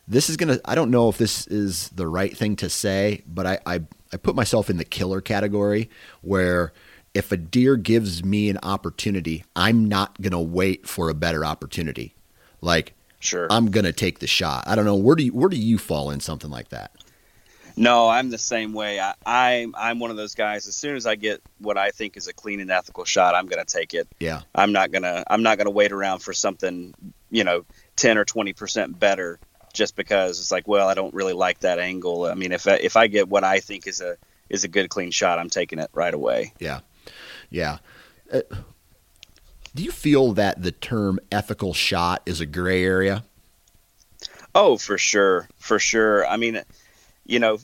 [0.07, 0.59] this is gonna.
[0.65, 3.81] I don't know if this is the right thing to say, but I I,
[4.13, 5.89] I put myself in the killer category
[6.21, 6.73] where.
[7.13, 12.13] If a deer gives me an opportunity, I'm not gonna wait for a better opportunity.
[12.59, 12.93] Like
[13.25, 13.47] Sure.
[13.49, 14.65] I'm gonna take the shot.
[14.67, 16.91] I don't know where do you where do you fall in something like that?
[17.77, 18.99] No, I'm the same way.
[18.99, 20.67] I, I'm I'm one of those guys.
[20.67, 23.47] As soon as I get what I think is a clean and ethical shot, I'm
[23.47, 24.07] gonna take it.
[24.19, 26.93] Yeah, I'm not gonna I'm not gonna wait around for something
[27.31, 27.65] you know
[27.95, 29.39] 10 or 20 percent better
[29.75, 32.25] just because it's like well I don't really like that angle.
[32.25, 34.17] I mean if I, if I get what I think is a
[34.49, 36.53] is a good clean shot, I'm taking it right away.
[36.59, 36.81] yeah,
[37.49, 37.77] yeah.
[38.31, 38.41] Uh,
[39.73, 43.25] do you feel that the term ethical shot is a gray area?
[44.53, 46.25] Oh, for sure, for sure.
[46.25, 46.61] I mean,
[47.25, 47.59] you know,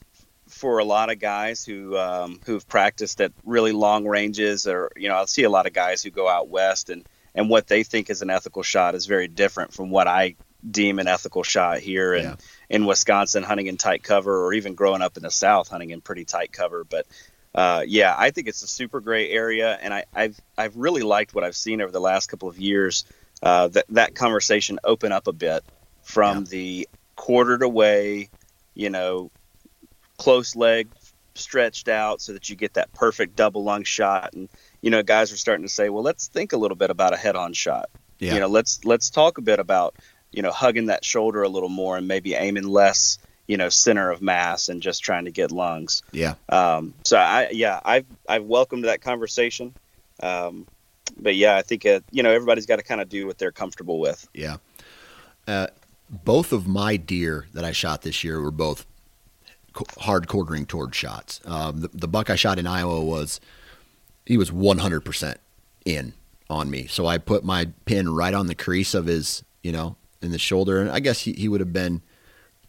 [0.50, 5.08] for a lot of guys who um, who've practiced at really long ranges, or you
[5.08, 7.84] know, I see a lot of guys who go out west and and what they
[7.84, 10.36] think is an ethical shot is very different from what I
[10.70, 12.36] deem an ethical shot here in Yeah.
[12.70, 16.02] in Wisconsin, hunting in tight cover, or even growing up in the South, hunting in
[16.02, 16.84] pretty tight cover.
[16.84, 17.06] But
[17.54, 21.34] uh, yeah, I think it's a super gray area, and I, I've I've really liked
[21.36, 23.06] what I've seen over the last couple of years.
[23.44, 25.64] Uh, that that conversation open up a bit
[26.04, 26.44] from Yeah.
[26.50, 28.30] the quartered away,
[28.76, 29.32] you know,
[30.18, 30.88] close leg
[31.36, 34.34] stretched out so that you get that perfect double lung shot.
[34.34, 34.50] And
[34.82, 37.18] you know, guys are starting to say, well, let's think a little bit about a
[37.18, 37.90] head-on shot.
[38.20, 39.96] Yeah, You know, let's let's talk a bit about
[40.32, 44.12] you know hugging that shoulder a little more and maybe aiming less, you know, center
[44.12, 46.04] of mass and just trying to get lungs.
[46.12, 49.74] yeah, Um, so I, yeah, I've I've welcomed that conversation.
[50.22, 50.68] Um,
[51.18, 53.52] but yeah, I think uh, you know everybody's got to kind of do what they're
[53.52, 54.28] comfortable with.
[54.34, 54.58] yeah.
[55.48, 55.68] Uh,
[56.10, 58.86] both of my deer that I shot this year were both
[60.00, 61.40] hard quartering toward shots.
[61.46, 63.40] Um, the, the buck I shot in Iowa was
[64.26, 65.38] he was 100%
[65.86, 66.14] in
[66.50, 66.86] on me.
[66.88, 70.38] So I put my pin right on the crease of his, you know, in the
[70.38, 70.80] shoulder.
[70.80, 72.02] And I guess he, he would have been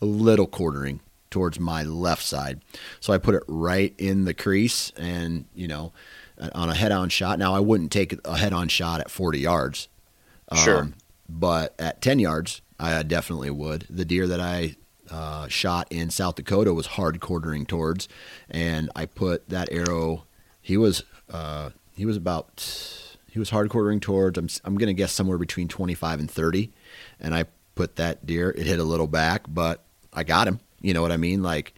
[0.01, 2.61] a little quartering towards my left side.
[3.01, 5.93] So I put it right in the crease and, you know,
[6.55, 7.39] on a head on shot.
[7.39, 9.89] Now I wouldn't take a head on shot at 40 yards.
[10.55, 10.91] Sure.
[11.29, 13.87] But at 10 yards, I definitely would.
[13.89, 14.77] The deer that I
[15.11, 18.09] uh, shot in South Dakota was hard quartering towards,
[18.51, 20.25] and I put that arrow.
[20.61, 24.39] He was uh, he was about he was hard quartering towards.
[24.39, 26.73] I'm I'm gonna guess somewhere between 25 and 30,
[27.21, 28.51] and I put that deer.
[28.51, 30.61] It hit a little back, but I got him.
[30.81, 31.43] You know what I mean?
[31.43, 31.73] Like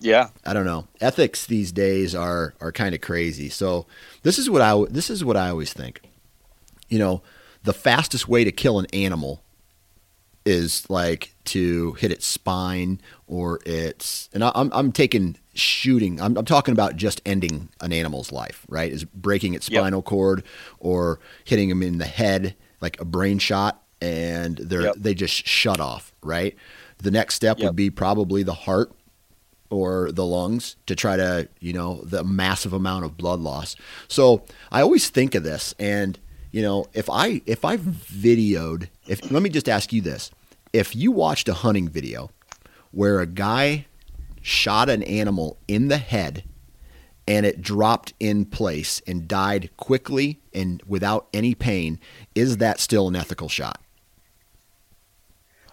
[0.00, 0.88] Yeah, I don't know.
[1.00, 3.48] Ethics these days are are kind of crazy.
[3.48, 3.86] So
[4.22, 6.00] this is what I this is what I always think.
[6.88, 7.22] You know,
[7.64, 9.42] the fastest way to kill an animal
[10.44, 16.20] is like to hit its spine or its and I, I'm I'm taking shooting.
[16.20, 18.64] I'm, I'm talking about just ending an animal's life.
[18.68, 18.90] Right?
[18.90, 19.80] Is breaking its Yep.
[19.82, 20.42] spinal cord
[20.78, 24.94] or hitting them in the head like a brain shot and they're Yep.
[24.98, 26.12] they just shut off.
[26.22, 26.56] Right?
[26.98, 27.66] The next step Yep.
[27.68, 28.92] would be probably the heart
[29.70, 33.76] or the lungs to try to, you know, the massive amount of blood loss.
[34.08, 36.18] So I always think of this and,
[36.52, 40.30] you know, if I if I videoed if let me just ask you this.
[40.72, 42.30] If you watched a hunting video
[42.90, 43.86] where a guy
[44.42, 46.44] shot an animal in the head
[47.26, 51.98] and it dropped in place and died quickly and without any pain,
[52.34, 53.80] is that still an ethical shot?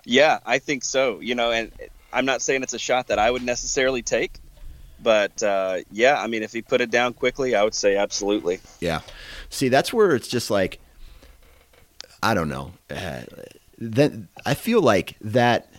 [0.06, 1.20] Yeah, I think so.
[1.20, 1.72] You know, and
[2.14, 4.40] I'm not saying it's a shot that I would necessarily take,
[5.02, 8.60] but uh, yeah, I mean, if he put it down quickly, I would say absolutely.
[8.80, 9.02] Yeah.
[9.50, 10.80] See, that's where it's just like,
[12.24, 12.72] I don't know.
[12.90, 13.22] Uh,
[13.78, 15.70] then I feel like that.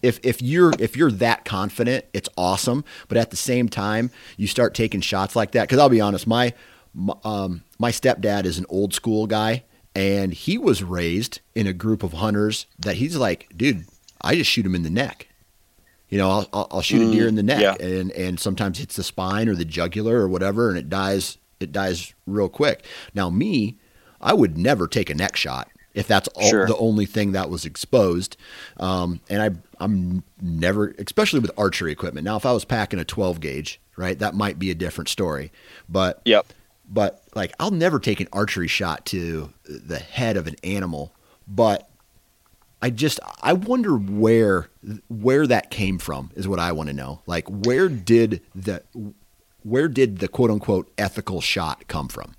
[0.00, 2.84] If, if you're if you're that confident, it's awesome.
[3.08, 5.62] But at the same time, you start taking shots like that.
[5.62, 6.52] Because I'll be honest, my
[6.94, 9.64] my, um, my stepdad is an old school guy,
[9.98, 13.84] and he was raised in a group of hunters that he's like, dude,
[14.20, 15.26] I just shoot him in the neck.
[16.08, 17.86] You know, I'll, I'll, shoot a deer in the neck, yeah.
[17.86, 21.36] and and sometimes hits the spine or the jugular or whatever, and it dies.
[21.60, 22.84] It dies real quick.
[23.12, 23.76] Now, me,
[24.20, 26.66] I would never take a neck shot if that's all, Sure.
[26.66, 28.36] the only thing that was exposed.
[28.76, 29.50] Um, and I,
[29.84, 32.24] I'm never, especially with archery equipment.
[32.24, 35.50] Now, if I was packing a 12 gauge, right, that might be a different story.
[35.88, 36.46] But Yep.
[36.88, 41.12] But like I'll never take an archery shot to the head of an animal,
[41.46, 41.88] but
[42.80, 44.68] I just I wonder where
[45.08, 47.20] where that came from is what I want to know.
[47.26, 48.82] Like where did the
[49.62, 52.34] where did the quote unquote ethical shot come from?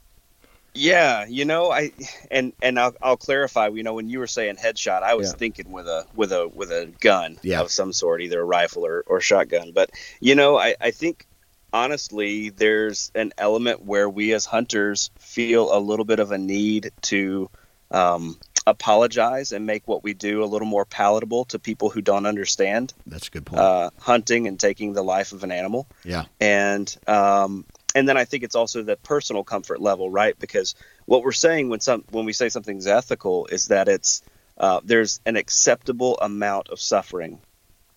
[0.75, 1.91] Yeah, you know, I
[2.31, 3.67] and and I'll, I'll clarify.
[3.67, 5.37] You know, when you were saying headshot, I was Yeah.
[5.37, 7.59] thinking with a with a with a gun Yeah.
[7.61, 9.71] of some sort, either a rifle or, or shotgun.
[9.73, 9.89] But
[10.21, 11.25] you know, I, I think
[11.73, 16.91] honestly, there's an element where we as hunters feel a little bit of a need
[17.01, 17.49] to
[17.91, 22.25] um, apologize and make what we do a little more palatable to people who don't
[22.25, 23.61] understand That's a good point.
[23.61, 26.25] uh, hunting and taking the life of an animal yeah.
[26.39, 30.37] and um, and then I think it's also the personal comfort level, right?
[30.37, 34.21] Because what we're saying when some when we say something's ethical is that it's
[34.57, 37.39] uh, there's an acceptable amount of suffering.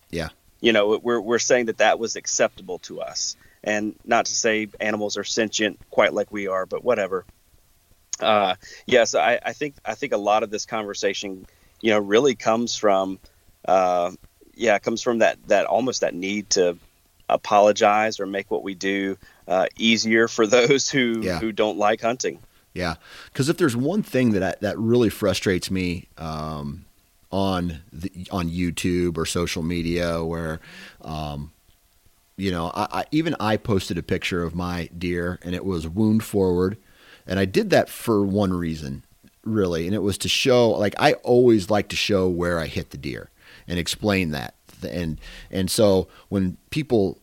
[0.09, 0.29] Yeah.
[0.61, 4.67] You know, we're we're saying that that was acceptable to us, and not to say
[4.79, 7.25] animals are sentient quite like we are, but whatever.
[8.19, 11.45] Uh, yes, I, I think I think a lot of this conversation,
[11.81, 13.19] you know, really comes from,
[13.67, 14.11] uh,
[14.55, 16.77] yeah, comes from that that almost that need to
[17.29, 21.39] apologize or make what we do uh, easier for those who Yeah.
[21.39, 22.39] who don't like hunting.
[22.73, 22.95] Yeah,
[23.25, 26.85] because if there's one thing that I, that really frustrates me um,
[27.31, 30.59] on the, on YouTube or social media, where
[31.01, 31.51] um,
[32.35, 35.87] you know, I, I, even I posted a picture of my deer, and it was
[35.87, 36.77] wound forward,
[37.27, 39.03] and I did that for one reason,
[39.43, 40.71] really, and it was to show.
[40.71, 43.29] Like I always like to show where I hit the deer
[43.67, 45.19] and explain that, and
[45.51, 47.19] and so when people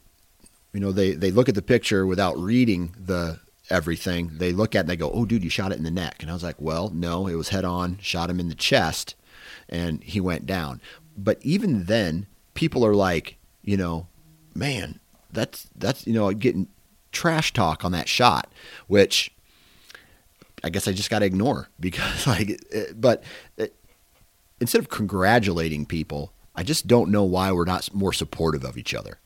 [0.73, 4.79] you know they they look at the picture without reading the everything they look at
[4.79, 6.17] it and they go oh dude you shot it in the neck.
[6.21, 9.15] And i was like well no it was head on shot him in the chest
[9.69, 10.81] and he went down.
[11.17, 14.07] But even then people are like you know
[14.55, 15.00] man
[15.33, 16.69] that's that's you know getting
[17.13, 18.53] trash talk on that shot
[18.87, 19.33] which
[20.63, 22.63] i guess i just got to ignore because like
[22.95, 23.23] but
[24.61, 28.95] instead of congratulating people i just don't know why we're not more supportive of each
[28.95, 29.19] other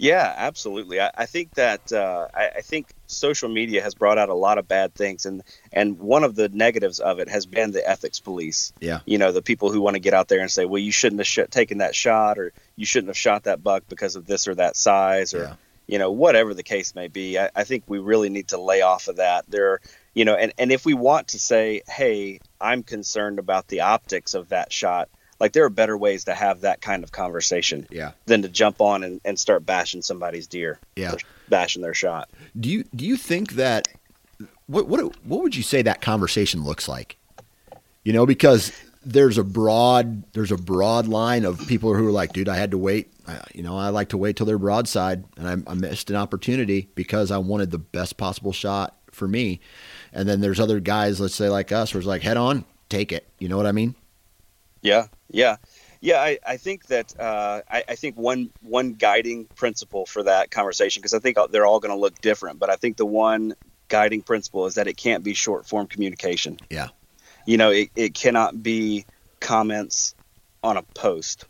[0.00, 0.98] Yeah, absolutely.
[0.98, 4.56] I, I think that uh, I, I think social media has brought out a lot
[4.56, 8.18] of bad things, and and one of the negatives of it has been the ethics
[8.18, 8.72] police.
[8.80, 9.00] Yeah.
[9.04, 11.20] You know, the people who want to get out there and say, well, you shouldn't
[11.20, 14.48] have sh- taken that shot, or you shouldn't have shot that buck because of this
[14.48, 15.54] or that size, or Yeah.
[15.86, 17.38] you know, whatever the case may be.
[17.38, 19.44] I, I think we really need to lay off of that.
[19.50, 19.80] There,
[20.14, 24.32] you know, and and if we want to say, hey, I'm concerned about the optics
[24.32, 25.10] of that shot.
[25.40, 28.80] Like there are better ways to have that kind of conversation yeah than to jump
[28.80, 30.78] on and, and start bashing somebody's deer.
[30.96, 31.14] Yeah.
[31.48, 32.30] bashing their shot.
[32.58, 33.88] Do you do you think that
[34.66, 37.16] what what what would you say that conversation looks like?
[38.04, 38.72] You know, because
[39.04, 42.70] there's a broad there's a broad line of people who are like, dude, I had
[42.72, 43.12] to wait.
[43.26, 46.16] I, you know, I like to wait till they're broadside, and I, I missed an
[46.16, 49.60] opportunity because I wanted the best possible shot for me.
[50.12, 53.12] And then there's other guys, let's say like us, where it's like, head on, take
[53.12, 53.26] it.
[53.38, 53.94] You know what I mean?
[54.82, 55.56] Yeah, yeah,
[56.00, 56.20] yeah.
[56.20, 61.00] I, I think that uh, I, I think one one guiding principle for that conversation
[61.00, 63.54] because I think they're all going to look different, but I think the one
[63.90, 66.56] guiding principle is that it can't be short form communication.
[66.70, 66.88] Yeah.
[67.46, 69.04] You know, it, it cannot be
[69.40, 70.14] comments
[70.62, 71.44] on a post.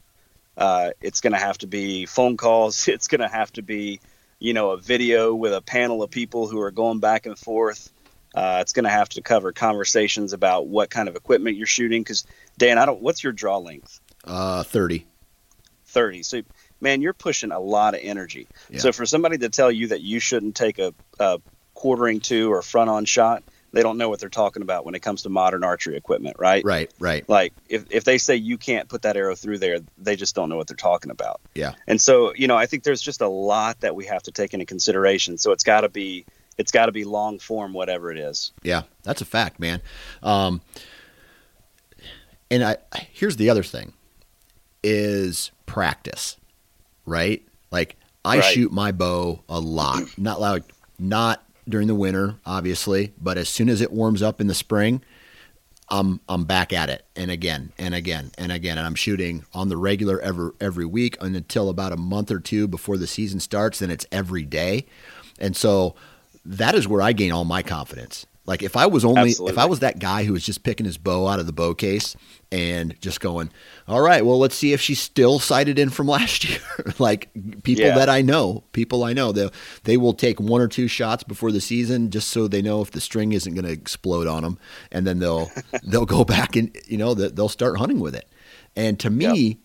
[0.56, 2.88] Uh, it's going to have to be phone calls.
[2.88, 4.00] It's going to have to be,
[4.40, 7.92] you know, a video with a panel of people who are going back and forth.
[8.34, 12.02] Uh, it's going to have to cover conversations about what kind of equipment you're shooting.
[12.02, 12.24] Because
[12.58, 13.00] Dan, I don't.
[13.00, 14.00] What's your draw length?
[14.24, 15.06] Uh, thirty.
[15.90, 16.22] 30.
[16.22, 16.42] So,
[16.80, 18.46] man, you're pushing a lot of energy.
[18.70, 18.78] Yeah.
[18.78, 21.40] So, for somebody to tell you that you shouldn't take a, a
[21.74, 25.00] quartering to or front on shot, they don't know what they're talking about when it
[25.00, 26.64] comes to modern archery equipment, right?
[26.64, 27.28] Right, right.
[27.28, 30.48] Like if, if they say you can't put that arrow through there, they just don't
[30.48, 31.40] know what they're talking about.
[31.54, 31.74] Yeah.
[31.86, 34.54] And so, you know, I think there's just a lot that we have to take
[34.54, 35.38] into consideration.
[35.38, 36.26] So it's got to be
[36.60, 38.52] it's got to be long form, whatever it is.
[38.62, 39.80] Yeah, that's a fact, man.
[40.22, 40.60] Um,
[42.50, 42.76] and I
[43.12, 43.92] here's the other thing
[44.82, 46.36] is practice,
[47.06, 47.42] right?
[47.70, 48.44] Like I Right.
[48.44, 50.64] shoot my bow a lot, not like
[50.98, 55.02] not during the winter, obviously, but as soon as it warms up in the spring,
[55.88, 59.68] I'm I'm back at it, and again and again and again, and I'm shooting on
[59.68, 63.78] the regular every every week until about a month or two before the season starts.
[63.78, 64.86] Then it's every day,
[65.38, 65.94] and so
[66.44, 68.26] that is where I gain all my confidence.
[68.46, 70.98] Like if I was only if I was that guy who was just picking his
[70.98, 72.16] bow out of the bow case
[72.50, 73.50] and just going,
[73.86, 76.58] all right, well let's see if she's still sighted in from last year.
[76.98, 77.30] like
[77.62, 77.94] people Yeah.
[77.94, 79.50] that I know, people I know, they
[79.84, 82.90] they will take one or two shots before the season just so they know if
[82.90, 84.58] the string isn't going to explode on them,
[84.90, 85.48] and then they'll
[85.84, 88.28] they'll go back and you know they'll start hunting with it.
[88.74, 89.60] And to me,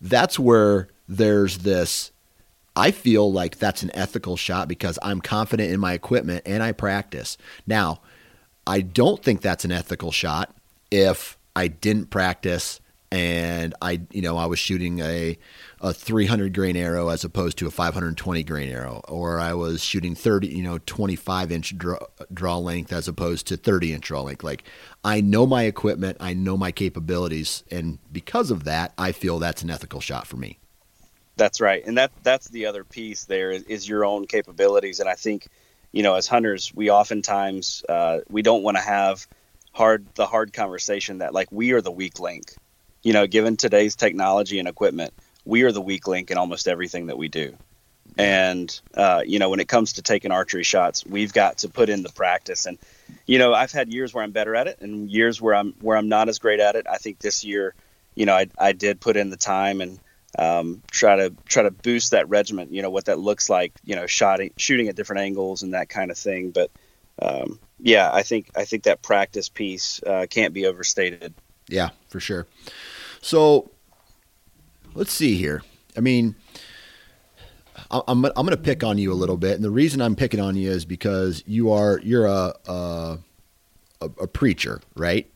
[0.00, 2.12] that's where there's this.
[2.76, 6.72] I feel like that's an ethical shot because I'm confident in my equipment and I
[6.72, 7.36] practice.
[7.66, 8.00] Now,
[8.66, 10.54] I don't think that's an ethical shot
[10.90, 12.80] if I didn't practice
[13.12, 15.36] and I, you know, I was shooting a
[15.80, 20.14] a 300 grain arrow as opposed to a 520 grain arrow, or I was shooting
[20.14, 21.98] 30, you know, 25 inch draw,
[22.32, 24.44] draw length as opposed to 30 inch draw length.
[24.44, 24.62] Like
[25.02, 29.62] I know my equipment, I know my capabilities, and because of that, I feel that's
[29.62, 30.58] an ethical shot for me.
[31.40, 33.24] That's right, and that that's the other piece.
[33.24, 35.48] There is, is your own capabilities, and I think,
[35.90, 39.26] you know, as hunters, we oftentimes uh, we don't want to have
[39.72, 42.52] hard the hard conversation that like we are the weak link.
[43.02, 45.14] You know, given today's technology and equipment,
[45.46, 47.56] we are the weak link in almost everything that we do.
[48.18, 51.88] And uh, you know, when it comes to taking archery shots, we've got to put
[51.88, 52.66] in the practice.
[52.66, 52.76] And
[53.24, 55.96] you know, I've had years where I'm better at it, and years where I'm where
[55.96, 56.86] I'm not as great at it.
[56.86, 57.74] I think this year,
[58.14, 59.98] you know, I, I did put in the time and
[60.38, 62.72] um, try to try to boost that regiment.
[62.72, 63.72] You know what that looks like.
[63.84, 66.50] You know, shooting shooting at different angles and that kind of thing.
[66.50, 66.70] But
[67.20, 71.34] um, yeah, I think I think that practice piece uh, can't be overstated.
[71.68, 72.46] Yeah, for sure.
[73.20, 73.70] So
[74.94, 75.62] let's see here.
[75.96, 76.34] I mean,
[77.90, 80.16] I- I'm I'm going to pick on you a little bit, and the reason I'm
[80.16, 83.18] picking on you is because you are you're a a,
[84.00, 85.30] a, preacher, right?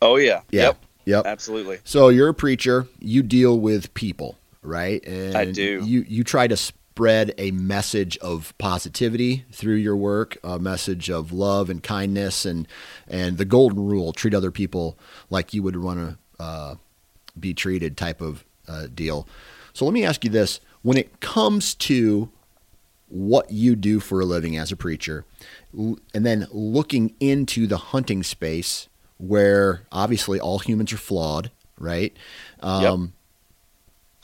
[0.00, 0.62] Oh yeah, Yeah.
[0.62, 1.26] yep, Yep.
[1.26, 1.78] absolutely.
[1.84, 2.86] So you're a preacher.
[2.98, 5.02] You deal with people, right?
[5.06, 5.82] And I do.
[5.82, 11.32] You you try to spread a message of positivity through your work, a message of
[11.32, 12.68] love and kindness, and
[13.06, 14.98] and the golden rule: treat other people
[15.30, 16.74] like you would want to uh,
[17.40, 19.26] be treated, type of uh, deal.
[19.72, 22.28] So let me ask you this: when it comes to
[23.08, 25.24] what you do for a living as a preacher,
[25.72, 28.88] and then looking into the hunting space
[29.18, 32.16] where obviously all humans are flawed, right?
[32.60, 32.82] Um,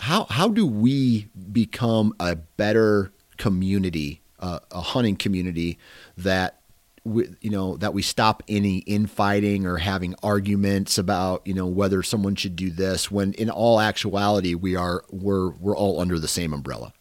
[0.01, 5.79] How how do we become a better community, uh, a hunting community
[6.19, 6.61] that
[7.05, 12.03] we, you know that we stop any infighting or having arguments about you know whether
[12.03, 16.29] someone should do this when in all actuality we are we're we're all under the
[16.29, 16.93] same umbrella.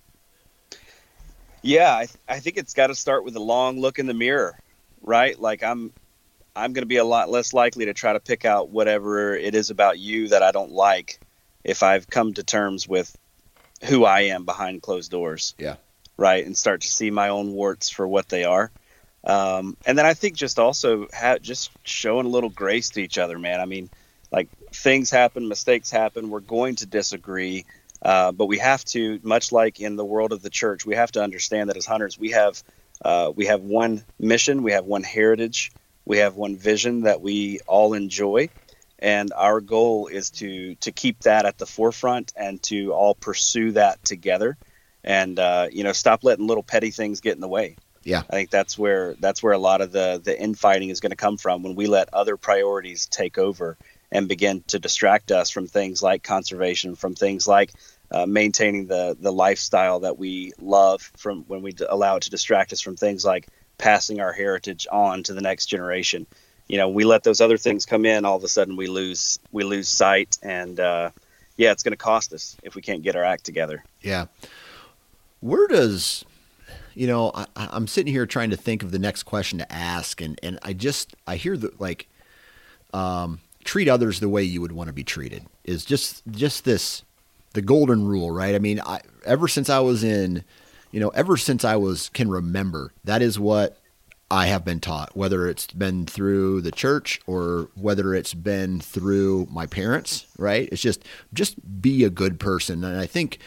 [1.61, 4.59] Yeah, I, I think it's got to start with a long look in the mirror,
[5.01, 5.39] right?
[5.39, 5.93] Like I'm,
[6.55, 9.55] I'm going to be a lot less likely to try to pick out whatever it
[9.55, 11.19] is about you that I don't like
[11.63, 13.15] if I've come to terms with
[13.85, 15.55] who I am behind closed doors.
[15.57, 15.75] Yeah.
[16.15, 18.71] Right, and start to see my own warts for what they are.
[19.23, 23.17] Um, and then I think just also ha- just showing a little grace to each
[23.17, 23.59] other, man.
[23.59, 23.89] I mean,
[24.31, 26.29] like things happen, mistakes happen.
[26.29, 27.65] We're going to disagree.
[28.01, 31.11] Uh, but we have to, much like in the world of the church, we have
[31.13, 32.61] to understand that as hunters, we have
[33.03, 35.71] uh, we have one mission, we have one heritage,
[36.05, 38.49] we have one vision that we all enjoy,
[38.99, 43.71] and our goal is to to keep that at the forefront and to all pursue
[43.71, 44.57] that together,
[45.03, 47.77] and uh, you know, stop letting little petty things get in the way.
[48.03, 48.23] Yeah.
[48.29, 51.15] I think that's where that's where a lot of the the infighting is going to
[51.15, 53.77] come from when we let other priorities take over
[54.11, 57.71] and begin to distract us from things like conservation, from things like
[58.11, 62.29] uh, maintaining the the lifestyle that we love, from when we d- allow it to
[62.29, 63.47] distract us from things like
[63.83, 66.25] passing our heritage on to the next generation.
[66.69, 69.39] You know, we let those other things come in, all of a sudden we lose
[69.51, 71.11] we lose sight, and uh,
[71.57, 73.83] yeah, it's going to cost us if we can't get our act together.
[74.01, 74.27] Yeah.
[75.41, 76.23] Where does,
[76.93, 80.21] you know, I, I'm sitting here trying to think of the next question to ask,
[80.21, 82.07] and and I just I hear that like,
[82.93, 87.03] um, treat others the way you would want to be treated is just just this
[87.51, 88.55] the golden rule, right?
[88.55, 90.45] I mean, I, ever since I was in,
[90.93, 93.79] you know, ever since I was can remember, that is what
[94.29, 99.47] I have been taught, whether it's been through the church or whether it's been through
[99.51, 100.69] my parents, right?
[100.71, 102.83] It's just just be a good person.
[102.83, 103.39] And I think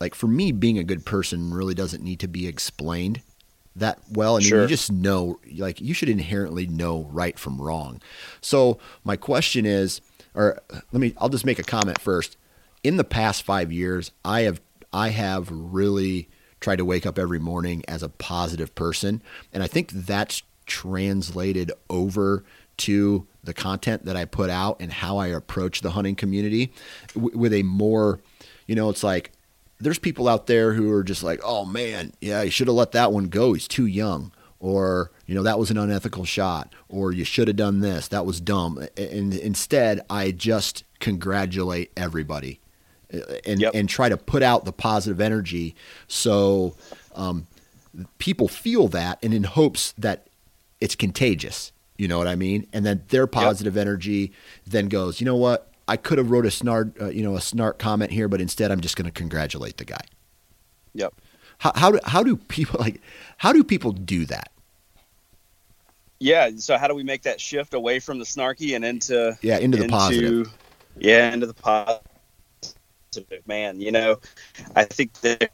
[0.00, 3.22] like for me being a good person really doesn't need to be explained
[3.74, 4.36] that well.
[4.36, 4.62] I mean, Sure.
[4.62, 8.00] you just know like you should inherently know right from wrong.
[8.40, 10.02] So, my question is
[10.34, 10.60] or
[10.92, 12.36] let me I'll just make a comment first.
[12.84, 14.60] In the past 5 years, I have
[14.92, 16.28] I have really
[16.60, 21.72] tried to wake up every morning as a positive person, and I think that's translated
[21.88, 22.44] over
[22.78, 26.72] to the content that I put out and how I approach the hunting community
[27.14, 28.20] w- with a more,
[28.66, 29.32] you know, it's like
[29.78, 32.92] there's people out there who are just like, oh man, yeah, you should have let
[32.92, 33.52] that one go.
[33.52, 34.32] He's too young.
[34.58, 36.74] Or, you know, that was an unethical shot.
[36.88, 38.08] Or you should have done this.
[38.08, 38.78] That was dumb.
[38.96, 42.60] And instead, I just congratulate everybody
[43.10, 43.74] and, Yep.
[43.74, 45.74] and try to put out the positive energy
[46.08, 46.74] so
[47.14, 47.46] um,
[48.18, 50.26] people feel that and in hopes that
[50.80, 51.72] it's contagious.
[51.96, 52.66] You know what I mean?
[52.72, 54.32] And then their positive energy
[54.66, 55.72] then goes, you know what?
[55.88, 58.70] I could have wrote a snark, uh, you know, a snark comment here, but instead
[58.70, 60.02] I'm just going to congratulate the guy.
[60.94, 61.14] Yep.
[61.58, 63.00] How, how do how do people like
[63.38, 64.50] how do people do that?
[66.18, 66.50] Yeah.
[66.56, 69.78] So how do we make that shift away from the snarky and into Yeah, into
[69.78, 70.52] the positive.
[70.98, 72.02] Yeah, into the positive.
[73.46, 74.20] Man, you know,
[74.74, 75.50] I think that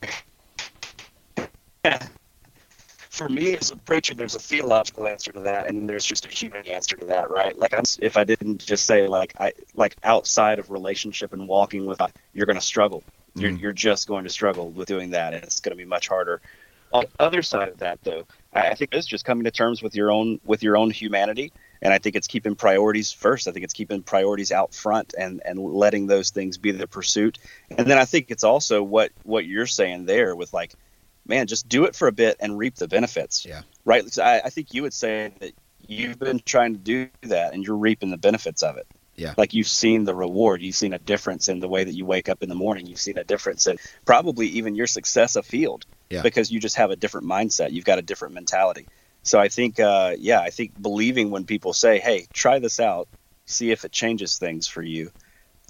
[3.11, 6.29] for me as a preacher, there's a theological answer to that, and there's just a
[6.29, 7.57] human answer to that, right?
[7.59, 11.85] Like, I'm, if I didn't just say like I like outside of relationship and walking
[11.87, 12.01] with,
[12.33, 13.05] you're going to struggle.
[13.35, 13.61] You're Mhm.
[13.61, 16.41] you're just going to struggle with doing that, and it's going to be much harder.
[16.93, 19.83] On the other side of that, though, I, I think it's just coming to terms
[19.83, 21.53] with your own with your own humanity,
[21.83, 23.49] and I think it's keeping priorities first.
[23.49, 27.39] I think it's keeping priorities out front and and letting those things be the pursuit.
[27.76, 30.72] And then I think it's also what what you're saying there with like,
[31.26, 33.45] man, just do it for a bit and reap the benefits.
[33.45, 33.62] Yeah.
[33.85, 34.09] Right.
[34.11, 35.53] So I, I think you would say that
[35.87, 38.87] you've been trying to do that and you're reaping the benefits of it.
[39.16, 39.35] Yeah.
[39.37, 40.62] Like you've seen the reward.
[40.62, 42.87] You've seen a difference in the way that you wake up in the morning.
[42.87, 45.85] You've seen a difference in probably even your success afield.
[46.09, 46.22] Yeah.
[46.22, 47.72] Because you just have a different mindset.
[47.72, 48.87] You've got a different mentality.
[49.23, 53.09] So I think, uh, yeah, I think believing when people say, "Hey, try this out,
[53.47, 55.11] see if it changes things for you,"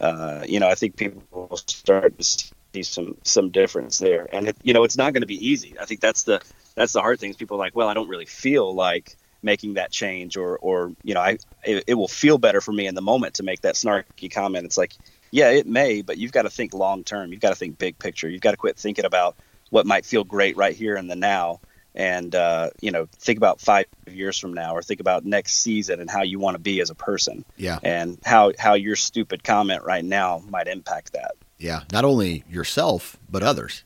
[0.00, 4.28] uh, you know, I think people will start to see some some difference there.
[4.32, 5.76] And it, you know, it's not going to be easy.
[5.78, 6.40] I think that's the
[6.74, 7.30] that's the hard thing.
[7.30, 10.92] Is people are like, "Well, I don't really feel like making that change," or or
[11.04, 13.60] you know, I it, it will feel better for me in the moment to make
[13.62, 14.64] that snarky comment.
[14.64, 14.94] It's like,
[15.30, 17.32] yeah, it may, but you've got to think long term.
[17.32, 18.28] You've got to think big picture.
[18.28, 19.36] You've got to quit thinking about
[19.70, 21.60] what might feel great right here in the now
[21.94, 26.00] and uh, you know think about five years from now or think about next season
[26.00, 27.78] and how you want to be as a person Yeah.
[27.82, 31.80] and how how your stupid comment right now might impact that Yeah.
[31.92, 33.84] Not only yourself, but others.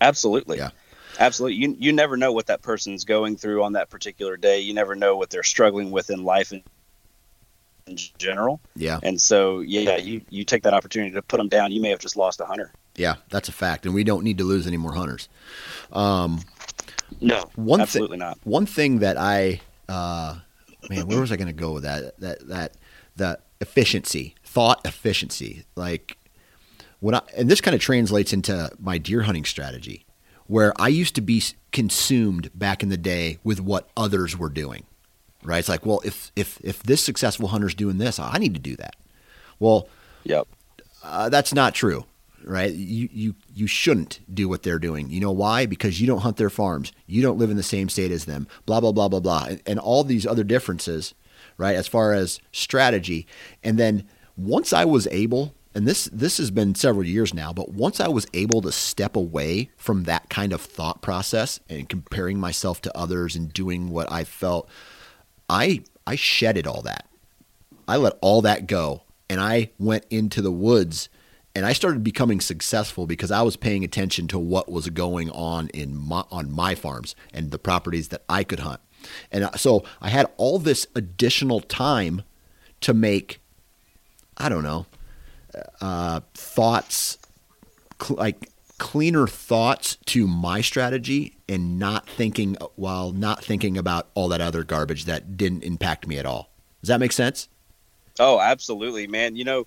[0.00, 0.70] absolutely Yeah.
[1.20, 4.74] absolutely you, you never know what that person's going through on that particular day you
[4.74, 6.62] never know what they're struggling with in life in,
[7.86, 8.98] in general Yeah.
[9.02, 12.00] and so yeah you you take that opportunity to put them down you may have
[12.00, 13.16] just lost a hunter Yeah.
[13.28, 13.86] That's a fact.
[13.86, 15.28] And we don't need to lose any more hunters.
[15.92, 16.40] Um,
[17.20, 20.36] no One thi- absolutely not one thing that I, uh,
[20.88, 22.18] man, where was I going to go with that?
[22.20, 22.72] That that
[23.16, 25.64] the efficiency, thought efficiency.
[25.76, 26.16] Like
[27.00, 30.04] when I, and this kind of translates into my deer hunting strategy,
[30.46, 31.42] where I used to be
[31.72, 34.84] consumed back in the day with what others were doing.
[35.42, 35.58] Right?
[35.58, 38.76] It's like, well, if if if this successful hunter's doing this, I need to do
[38.76, 38.96] that.
[39.58, 39.88] Well,
[40.24, 40.48] yep
[41.04, 42.04] uh, that's not true,
[42.44, 42.72] right?
[42.72, 45.10] You you you shouldn't do what they're doing.
[45.10, 45.66] You know why?
[45.66, 46.92] Because you don't hunt their farms.
[47.06, 48.46] You don't live in the same state as them.
[48.66, 51.14] Blah blah blah blah blah, and, and all these other differences,
[51.56, 51.76] right?
[51.76, 53.26] As far as strategy,
[53.62, 57.70] and then once I was able, and this this has been several years now, but
[57.70, 62.38] once I was able to step away from that kind of thought process and comparing
[62.38, 64.68] myself to others and doing what I felt,
[65.48, 67.06] I I shedded all that.
[67.86, 71.08] I let all that go and I went into the woods
[71.54, 75.68] and I started becoming successful because I was paying attention to what was going on
[75.68, 78.80] in my, on my farms and the properties that I could hunt.
[79.30, 82.22] And uh, so I had all this additional time
[82.80, 83.40] to make
[84.36, 84.86] I don't know
[85.80, 87.18] uh, thoughts
[88.02, 94.28] cl- like cleaner thoughts to my strategy and not thinking while not thinking about all
[94.28, 96.50] that other garbage that didn't impact me at all.
[96.82, 97.48] Does that make sense?
[98.18, 99.36] Oh, absolutely, man.
[99.36, 99.66] You know,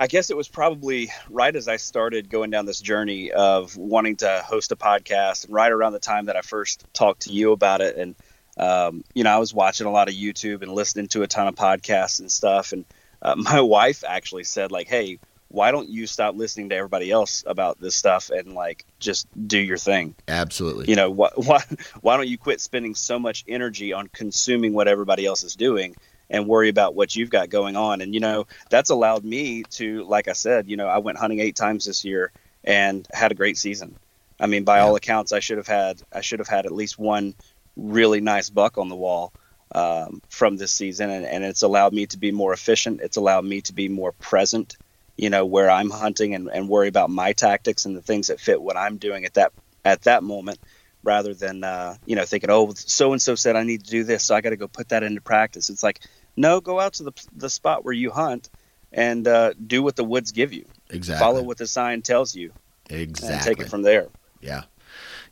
[0.00, 4.16] I guess it was probably right as I started going down this journey of wanting
[4.16, 7.52] to host a podcast, and right around the time that I first talked to you
[7.52, 7.98] about it.
[7.98, 8.14] And,
[8.56, 11.48] um, you know, I was watching a lot of YouTube and listening to a ton
[11.48, 12.72] of podcasts and stuff.
[12.72, 12.86] And
[13.20, 17.44] uh, my wife actually said, like, hey, why don't you stop listening to everybody else
[17.46, 20.86] about this stuff and like just do your thing Absolutely.
[20.88, 21.60] you know why why,
[22.00, 25.96] why don't you quit spending so much energy on consuming what everybody else is doing
[26.30, 28.00] and worry about what you've got going on.
[28.00, 31.40] And you know that's allowed me to like i said you know i went hunting
[31.40, 32.32] eight times this year
[32.64, 33.96] and had a great season.
[34.38, 36.98] I mean by all accounts i should have had i should have had at least
[36.98, 37.34] one
[37.76, 39.32] really nice buck on the wall
[39.72, 41.10] um, from this season.
[41.10, 43.00] And, and it's allowed me to be more efficient.
[43.00, 44.76] It's allowed me to be more present
[45.16, 48.40] you know where i'm hunting and, and worry about my tactics and the things that
[48.40, 49.52] fit what i'm doing at that
[49.84, 50.58] at that moment
[51.02, 54.04] rather than uh, you know thinking oh so and so said i need to do
[54.04, 55.70] this so i got to go put that into practice.
[55.70, 56.00] It's like
[56.40, 58.50] no go out to the, the spot where you hunt
[58.92, 61.24] and uh, do what the woods give you exactly.
[61.24, 62.52] follow what the sign tells you
[62.88, 63.34] exactly.
[63.34, 64.08] and take it from there
[64.40, 64.62] Yeah.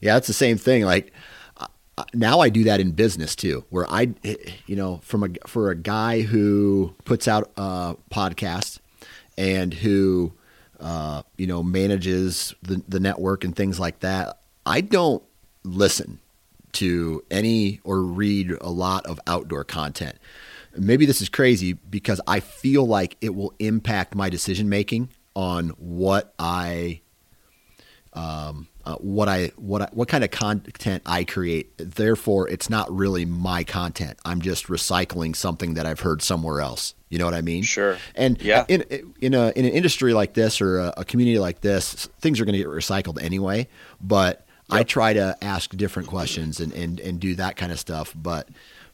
[0.01, 0.85] Yeah, it's the same thing.
[0.85, 1.13] Like
[1.57, 4.15] uh, now I do that in business too, where I,
[4.67, 8.79] you know, from a, for a guy who puts out a podcast
[9.37, 10.33] and who,
[10.79, 14.39] uh, you know, manages the, the network and things like that.
[14.65, 15.23] I don't
[15.65, 16.21] listen
[16.73, 20.17] to any or read a lot of outdoor content.
[20.77, 25.71] Maybe this is crazy because I feel like it will impact my decision making on
[25.79, 27.01] what I
[28.15, 31.73] um, uh, what I what I, what kind of content I create.
[31.77, 34.19] Therefore, it's not really my content.
[34.25, 36.95] I'm just recycling something that I've heard somewhere else.
[37.11, 37.63] You know what I mean?
[37.63, 37.99] Sure.
[38.15, 38.65] And Yeah.
[38.69, 38.83] in
[39.21, 42.45] in a in an industry like this or a, a community like this, things are
[42.45, 43.69] going to get recycled anyway.
[44.01, 48.13] But I try to ask different questions and and and do that kind of stuff.
[48.17, 48.49] But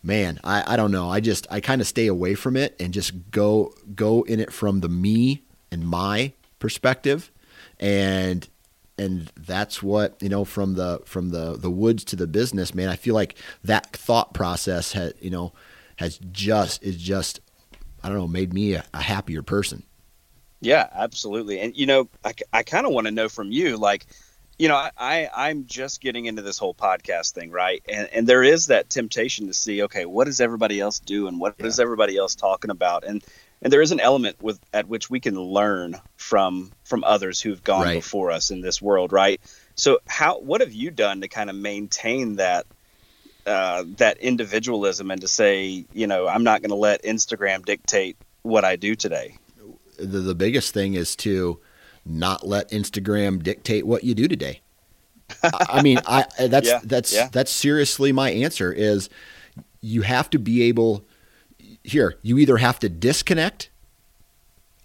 [0.05, 1.11] man, I, I don't know.
[1.11, 4.53] I just I kind of stay away from it and just go go in it
[4.53, 5.43] from the me
[5.73, 7.33] and my perspective,
[7.81, 8.49] and
[8.99, 12.75] and that's what you know from the from the the woods to the business.
[12.75, 15.53] Man, I feel like that thought process has you know
[15.97, 17.41] has just is just
[18.03, 19.83] I don't know made me a, a happier person.
[20.61, 21.61] Yeah, absolutely.
[21.61, 24.07] And you know, I, I kind of want to know from you, like,
[24.59, 27.83] you know, I, I'm just getting into this whole podcast thing, right?
[27.89, 31.39] And and there is that temptation to see, okay, what is everybody else do, doing?
[31.39, 33.05] What is everybody else talking about?
[33.05, 33.25] And
[33.63, 37.63] and there is an element with at which we can learn from from others who've
[37.63, 37.95] gone Right.
[37.95, 39.41] before us in this world, right?
[39.75, 42.67] So how what have you done to kind of maintain that
[43.47, 48.17] uh, that individualism and to say, you know, I'm not going to let Instagram dictate
[48.43, 49.37] what I do today.
[49.99, 51.61] The, the biggest thing is to
[52.05, 54.61] not let Instagram dictate what you do today.
[55.43, 57.29] I, mean, I that's Yeah, that's yeah.
[57.33, 59.09] that's seriously my answer is
[59.81, 61.05] you have to be able
[61.83, 63.69] here, you either have to disconnect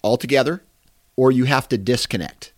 [0.03, 0.61] altogether
[1.15, 2.51] or you have to disconnect.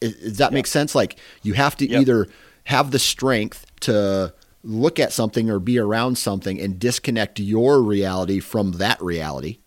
[0.00, 0.94] Does that make sense?
[0.94, 2.00] Like you have to Yep.
[2.02, 2.28] either
[2.64, 4.32] have the strength to
[4.62, 9.58] look at something or be around something and disconnect your reality from that reality,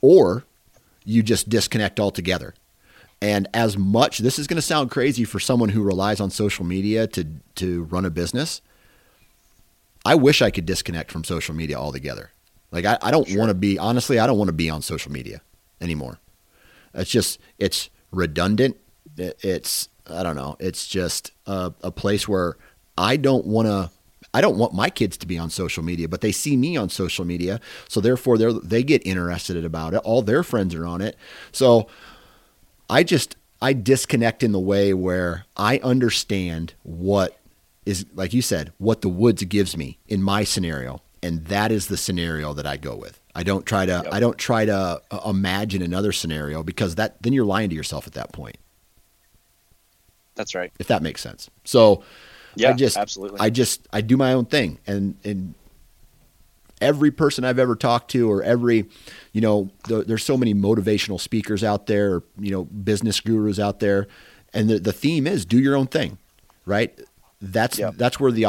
[0.00, 0.44] or
[1.04, 2.54] you just disconnect altogether.
[3.20, 6.64] And as much, this is going to sound crazy for someone who relies on social
[6.64, 8.62] media to to run a business.
[10.04, 12.30] I wish I could disconnect from social media altogether.
[12.70, 15.10] Like I, I don't want to be honestly, I don't want to be on social
[15.10, 15.42] media
[15.80, 16.18] anymore.
[16.94, 18.76] It's just it's redundant.
[19.16, 20.56] It's I don't know.
[20.60, 22.56] It's just a, a place where
[22.96, 23.90] I don't want to.
[24.34, 26.90] I don't want my kids to be on social media, but they see me on
[26.90, 29.98] social media, so therefore they they get interested about it.
[29.98, 31.16] All their friends are on it,
[31.50, 31.88] so
[32.88, 37.38] I just I disconnect in the way where I understand what
[37.84, 41.88] is like you said, what the woods gives me in my scenario, and that is
[41.88, 43.20] the scenario that I go with.
[43.34, 47.32] I don't try to I don't try to uh, imagine another scenario because that then
[47.32, 48.56] you're lying to yourself at that point.
[50.34, 50.72] That's right.
[50.78, 51.50] If that makes sense.
[51.64, 52.04] So
[52.54, 53.40] Yeah, I just absolutely.
[53.40, 55.54] I just I do my own thing and and
[56.80, 58.86] every person I've ever talked to or every
[59.32, 63.58] you know the, there's so many motivational speakers out there or, you know business gurus
[63.58, 64.06] out there.
[64.54, 66.18] And the, the theme is do your own thing
[66.66, 66.98] right?
[67.40, 67.94] That's Yep.
[67.96, 68.42] that's where the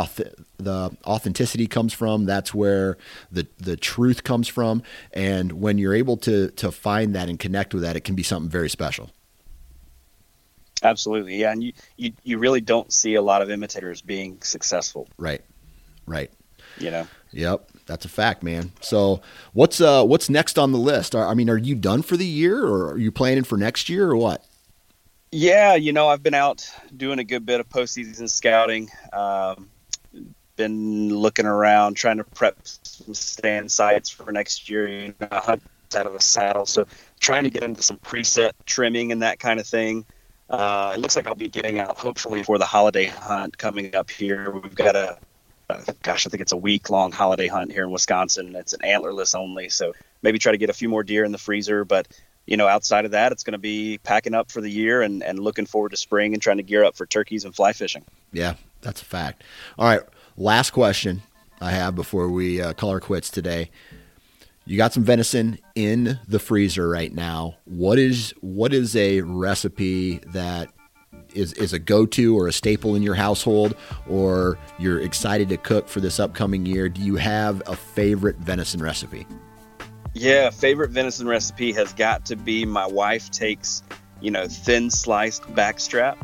[0.57, 2.25] the authenticity comes from.
[2.25, 2.97] That's where
[3.31, 4.81] the the truth comes from.
[5.13, 8.23] And when you're able to to find that and connect with that it can be
[8.23, 9.11] something very special.
[10.81, 15.09] Absolutely, yeah, and you, you you really don't see a lot of imitators being successful.
[15.17, 15.41] right.
[16.05, 16.31] Right.
[16.77, 18.71] You know, Yep, that's a fact, man.
[18.79, 19.21] So,
[19.51, 21.13] what's uh what's next on the list?
[21.13, 24.09] I mean, are you done for the year, or are you planning for next year,
[24.09, 24.45] or what?
[25.31, 28.89] yeah, you know, I've been out doing a good bit of postseason scouting.
[29.13, 29.69] Um,
[30.55, 34.87] been looking around, trying to prep some stand sites for next year.
[34.87, 36.85] You know, out of the saddle, so
[37.19, 40.05] trying to get into some preset trimming and that kind of thing.
[40.49, 44.09] Uh, it looks like I'll be getting out hopefully for the holiday hunt coming up
[44.09, 44.49] here.
[44.49, 45.19] We've got a
[45.69, 48.55] uh, gosh, I think it's a week long holiday hunt here in Wisconsin.
[48.55, 51.37] It's an antlerless only, so maybe try to get a few more deer in the
[51.37, 51.85] freezer.
[51.85, 52.07] But
[52.45, 55.21] you know, outside of that, it's going to be packing up for the year and,
[55.21, 58.03] and looking forward to spring and trying to gear up for turkeys and fly fishing.
[58.31, 59.43] Yeah, that's a fact.
[59.77, 60.01] All right,
[60.35, 61.21] last question
[61.61, 63.69] I have before we uh, call our quits today.
[64.65, 67.57] You got some venison in the freezer right now.
[67.65, 70.69] What is what is a recipe that
[71.33, 73.75] is is a go-to or a staple in your household
[74.07, 76.89] or you're excited to cook for this upcoming year?
[76.89, 79.27] Do you have a favorite venison recipe?
[80.13, 83.83] Yeah, favorite venison recipe has got to be my wife takes,
[84.21, 86.17] you know, thin sliced backstrap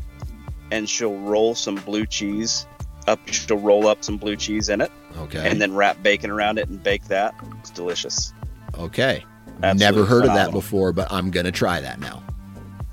[0.71, 2.65] and she'll roll some blue cheese
[3.07, 4.91] up she'll roll up some blue cheese in it.
[5.17, 5.47] Okay.
[5.47, 7.35] And then wrap bacon around it and bake that.
[7.59, 8.33] It's delicious.
[8.77, 9.23] Okay.
[9.63, 12.23] Absolutely Never heard of that before, but I'm gonna try that now.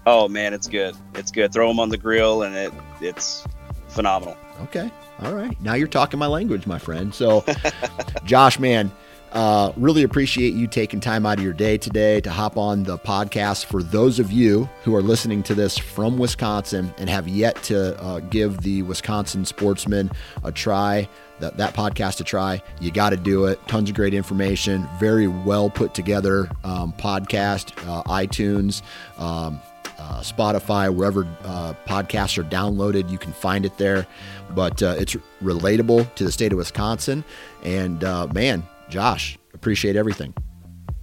[0.07, 0.97] Oh man, it's good.
[1.15, 1.53] It's good.
[1.53, 3.47] Throw them on the grill and it it's
[3.89, 4.37] phenomenal.
[4.63, 4.91] Okay.
[5.21, 5.61] All right.
[5.61, 7.15] Now you're talking my language, my friend.
[7.15, 7.45] So,
[8.25, 8.91] Josh, man,
[9.33, 12.99] uh, really appreciate you taking time out of your day today to hop on the
[12.99, 13.65] podcast.
[13.67, 18.01] For those of you who are listening to this from Wisconsin and have yet to
[18.03, 20.11] uh, give the Wisconsin Sportsman
[20.45, 21.09] a try,
[21.41, 23.67] that, that podcast a try, you got to do it.
[23.69, 28.83] Tons of great information, very well put together um, podcast, uh, iTunes.
[29.19, 29.61] Um,
[30.03, 34.07] uh, Spotify, wherever uh, podcasts are downloaded, you can find it there.
[34.51, 37.25] But uh, it's relatable to the state of Wisconsin.
[37.65, 40.35] And uh, man, Josh, appreciate everything.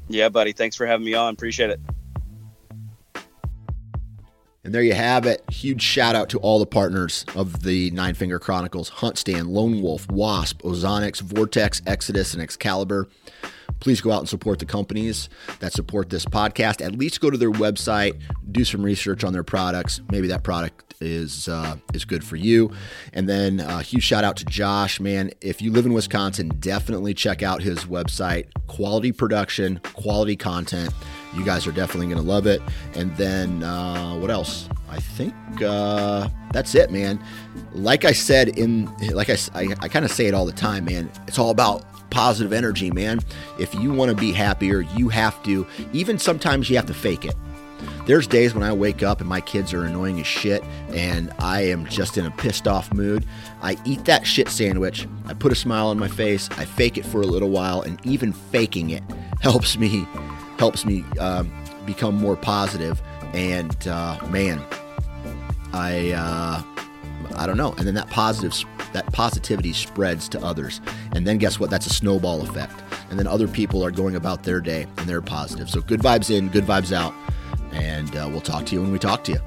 [0.08, 0.52] Yeah, buddy.
[0.52, 1.34] Thanks for having me on.
[1.34, 1.80] Appreciate it.
[4.64, 5.42] And there you have it.
[5.50, 10.12] Huge shout out to all the partners of the Nine Finger Chronicles HuntStand, Lone Wolf,
[10.12, 13.08] Wasp, Ozonics, Vortex, Exodus, and Excalibur.
[13.80, 16.86] Please go out and support the companies that support this podcast.
[16.86, 18.20] At least go to their website,
[18.52, 20.02] do some research on their products.
[20.12, 22.72] Maybe that product is uh, is good for you.
[23.14, 25.32] And then uh, huge shout out to Josh, man.
[25.42, 28.48] If you live in Wisconsin, definitely check out his website.
[28.68, 30.94] Quality production, quality content.
[31.34, 32.62] You guys are definitely going to love it.
[32.96, 34.68] And then uh, what else?
[34.90, 37.24] I think uh, that's it, man.
[37.74, 40.86] Like I said in, like I, I, I kind of say it all the time,
[40.86, 41.12] man.
[41.28, 43.20] It's all about positive energy, man.
[43.58, 45.66] If you want to be happier, you have to.
[45.94, 47.36] Even sometimes you have to fake it.
[48.06, 51.62] There's days when I wake up and my kids are annoying as shit and I
[51.62, 53.26] am just in a pissed off mood.
[53.62, 55.08] I eat that shit sandwich.
[55.26, 56.50] I put a smile on my face.
[56.58, 59.04] I fake it for a little while, and even faking it
[59.42, 60.08] helps me
[60.58, 61.52] helps me um,
[61.86, 63.02] become more positive.
[63.34, 64.62] And uh, man,
[65.72, 66.62] I uh,
[67.36, 67.74] I don't know.
[67.74, 68.54] And then that positive
[68.94, 70.82] that positivity spreads to others.
[71.14, 71.70] And then guess what?
[71.70, 72.82] That's a snowball effect.
[73.10, 75.70] And then other people are going about their day and they're positive.
[75.70, 77.14] So good vibes in, good vibes out.
[77.72, 79.40] And uh, we'll talk to you when we talk to you.